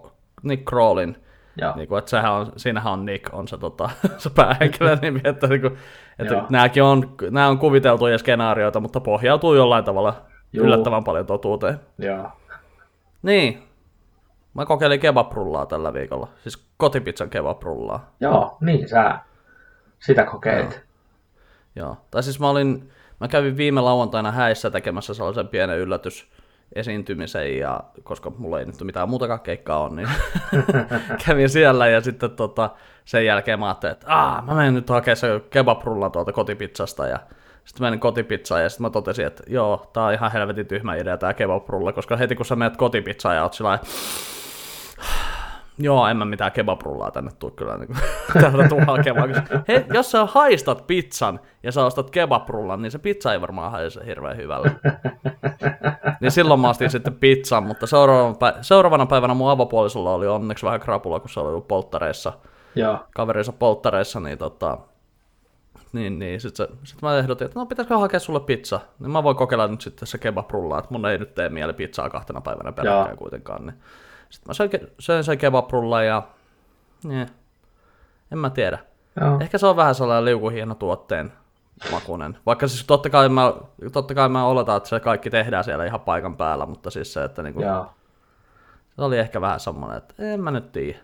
[0.43, 1.16] Nick Crawlin
[1.58, 1.76] Joo.
[1.76, 5.47] Niin kuin, että sehän on, siinähän on Nick, on se, tota, se päähenkilön nimi, että,
[5.47, 5.78] niin kuin,
[6.20, 6.45] että Joo.
[6.49, 10.14] nämäkin on, nämä on kuviteltuja skenaarioita, mutta pohjautuu jollain tavalla
[10.53, 10.66] Juu.
[10.66, 11.80] yllättävän paljon totuuteen.
[11.97, 12.32] Joo.
[13.22, 13.64] Niin,
[14.53, 18.12] mä kokeilin kebabrullaa tällä viikolla, siis kotipizzan kebabrullaa.
[18.20, 19.20] Joo, niin sä
[19.99, 20.82] sitä kokeilit.
[21.76, 21.97] Joo.
[22.12, 26.32] Tai siis mä olin, mä kävin viime lauantaina häissä tekemässä sellaisen pienen yllätys
[26.76, 30.10] esiintymisen, ja koska mulla ei nyt mitään muutakaan keikkaa on, niin
[31.26, 32.70] kävin siellä ja sitten tota,
[33.06, 37.20] sen jälkeen mä ajattelin, että Aa, mä menen nyt hakemaan se kebabrullan tuolta kotipizzasta ja
[37.66, 41.18] sitten menin kotipizzaan ja sitten mä totesin, että joo, tää on ihan helvetin tyhmä idea
[41.18, 43.80] tää kebabrulla, koska heti kun sä menet kotipizzaan ja oot sillä
[45.82, 47.90] Joo, en mä mitään kebabrullaa tänne tuu kyllä niin
[48.42, 49.30] täältä tuu hakemaan.
[49.68, 54.06] He, jos sä haistat pizzan ja sä ostat kebabrullan, niin se pizza ei varmaan haise
[54.06, 54.72] hirveän hyvälle.
[56.22, 60.66] niin silloin mä ostin sitten pizzan, mutta seuraavana, pä- seuraavana päivänä mun avopuolisolla oli onneksi
[60.66, 62.34] vähän krapula, kun se oli ollut polttareissa,
[62.76, 63.00] Joo.
[63.16, 64.78] kaverinsa polttareissa, niin tota,
[65.94, 66.42] niin, niin.
[66.42, 68.80] Sitten sit mä ehdotin, että no pitäisikö hakea sulle pizza.
[69.00, 72.10] Niin mä voin kokeilla nyt sitten se kebabrullaa, että mun ei nyt tee mieli pizzaa
[72.10, 73.66] kahtena päivänä peräkkäin kuitenkaan.
[73.66, 73.76] Niin.
[74.32, 76.24] Sitten mä söin, sen kebabrulla ja
[77.04, 77.28] niin,
[78.32, 78.80] en mä tiedä.
[79.22, 79.38] Joo.
[79.40, 81.34] Ehkä se on vähän sellainen liukuhieno tuotteen
[81.92, 82.38] makunen.
[82.46, 83.54] Vaikka siis totta kai mä,
[83.94, 87.24] totta kai mä oletan, että se kaikki tehdään siellä ihan paikan päällä, mutta siis se,
[87.24, 87.86] että niinku, Joo.
[88.96, 91.00] se oli ehkä vähän semmoinen, että en mä nyt tiedä.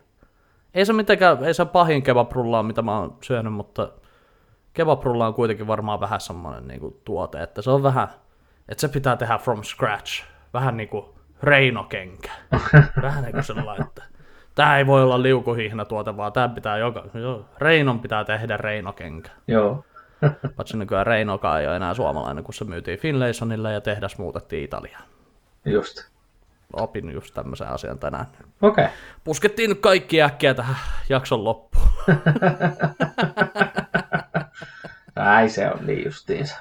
[0.73, 3.89] Ei se mitenkään, ei se pahin kebabrulla mitä mä oon syönyt, mutta
[4.73, 8.07] kebabrulla on kuitenkin varmaan vähän semmoinen niinku tuote, että se on vähän,
[8.69, 10.23] että se pitää tehdä from scratch.
[10.53, 12.31] Vähän niinku reinokenkä.
[13.01, 14.03] Vähän niin kuin sellainen, että
[14.55, 19.29] tää ei voi olla liukuhihna tuote, vaan tää pitää joka, joo, Reinon pitää tehdä reinokenkä.
[19.47, 19.85] Joo.
[20.55, 25.03] Paitsi nykyään Reinokaan ei ole enää suomalainen, kun se myytiin Finlaysonille ja tehdas muutettiin Italiaan.
[25.65, 26.09] Just.
[26.73, 28.25] Opin just tämmöisen asian tänään.
[28.61, 28.85] Okei.
[28.85, 28.97] Okay.
[29.23, 30.75] Puskettiin nyt kaikki äkkiä tähän
[31.09, 31.87] jakson loppuun.
[35.15, 36.55] Ai se on niin justiinsa.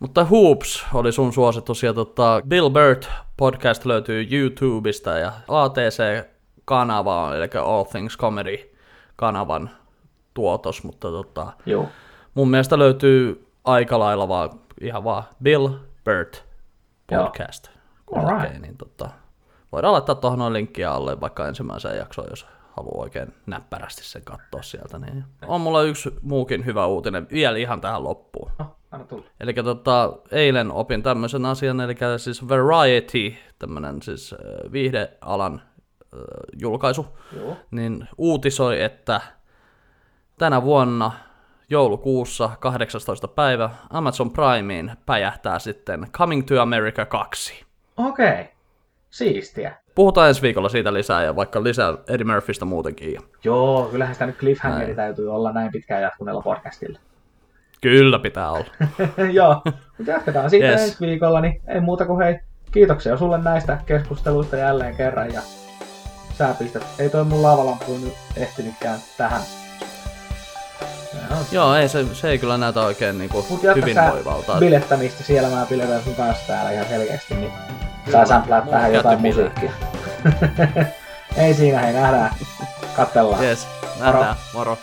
[0.00, 7.36] Mutta Hoops oli sun suositus ja tota, Bill Burt podcast löytyy YouTubesta ja ATC-kanava on,
[7.36, 8.76] eli All Things Comedy
[9.16, 9.70] kanavan
[10.34, 11.88] tuotos, mutta tota, Joo.
[12.34, 15.68] mun mielestä löytyy aika lailla vaan, ihan vaan Bill
[16.04, 16.44] Burt
[17.06, 17.68] podcast.
[18.14, 18.38] Alright.
[18.38, 19.10] hakee, niin tota,
[19.72, 22.46] voidaan laittaa tuohon noin linkkiä alle vaikka ensimmäiseen jaksoon, jos
[22.76, 24.98] haluaa oikein näppärästi sen katsoa sieltä.
[24.98, 25.24] Niin.
[25.46, 28.50] On mulla yksi muukin hyvä uutinen vielä ihan tähän loppuun.
[28.58, 29.24] No, anna tulla.
[29.40, 36.20] Eli tota, eilen opin tämmöisen asian, eli siis Variety, tämmöinen siis äh, viihdealan äh,
[36.60, 37.56] julkaisu, Joo.
[37.70, 39.20] niin uutisoi, että
[40.38, 41.12] tänä vuonna
[41.70, 43.28] joulukuussa 18.
[43.28, 47.64] päivä Amazon Primeen päjähtää sitten Coming to America 2.
[47.96, 48.30] Okei.
[48.30, 48.44] Okay.
[49.10, 49.74] Siistiä.
[49.94, 53.18] Puhutaan ensi viikolla siitä lisää ja vaikka lisää Eddie Murphystä muutenkin.
[53.44, 56.98] Joo, kyllähän sitä nyt cliffhangeri täytyy olla näin pitkään jatkuneella podcastilla.
[57.80, 58.64] Kyllä pitää olla.
[59.32, 59.62] Joo,
[59.98, 60.80] mutta jatketaan siitä Yes.
[60.82, 62.38] ensi viikolla, niin ei muuta kuin hei,
[62.72, 65.40] kiitoksia sulle näistä keskusteluista jälleen kerran ja
[66.38, 69.40] sä pistät, ei toi mun lavalampu nyt ehtinytkään tähän.
[71.30, 74.56] On- Joo, ei, se, se ei kyllä näytä oikein niinku Mut jatka sä hyvinvoivalta.
[74.58, 77.52] bilettämistä, siellä mä biletän sun kanssa täällä ihan selkeästi, niin
[78.12, 79.70] saa sämplää mulla tähän jotain musiikkia.
[81.36, 82.30] ei siinä, hei nähdään.
[82.96, 83.44] Kattellaan.
[83.44, 83.68] Yes,
[84.00, 84.36] nähdään.
[84.54, 84.78] Moro.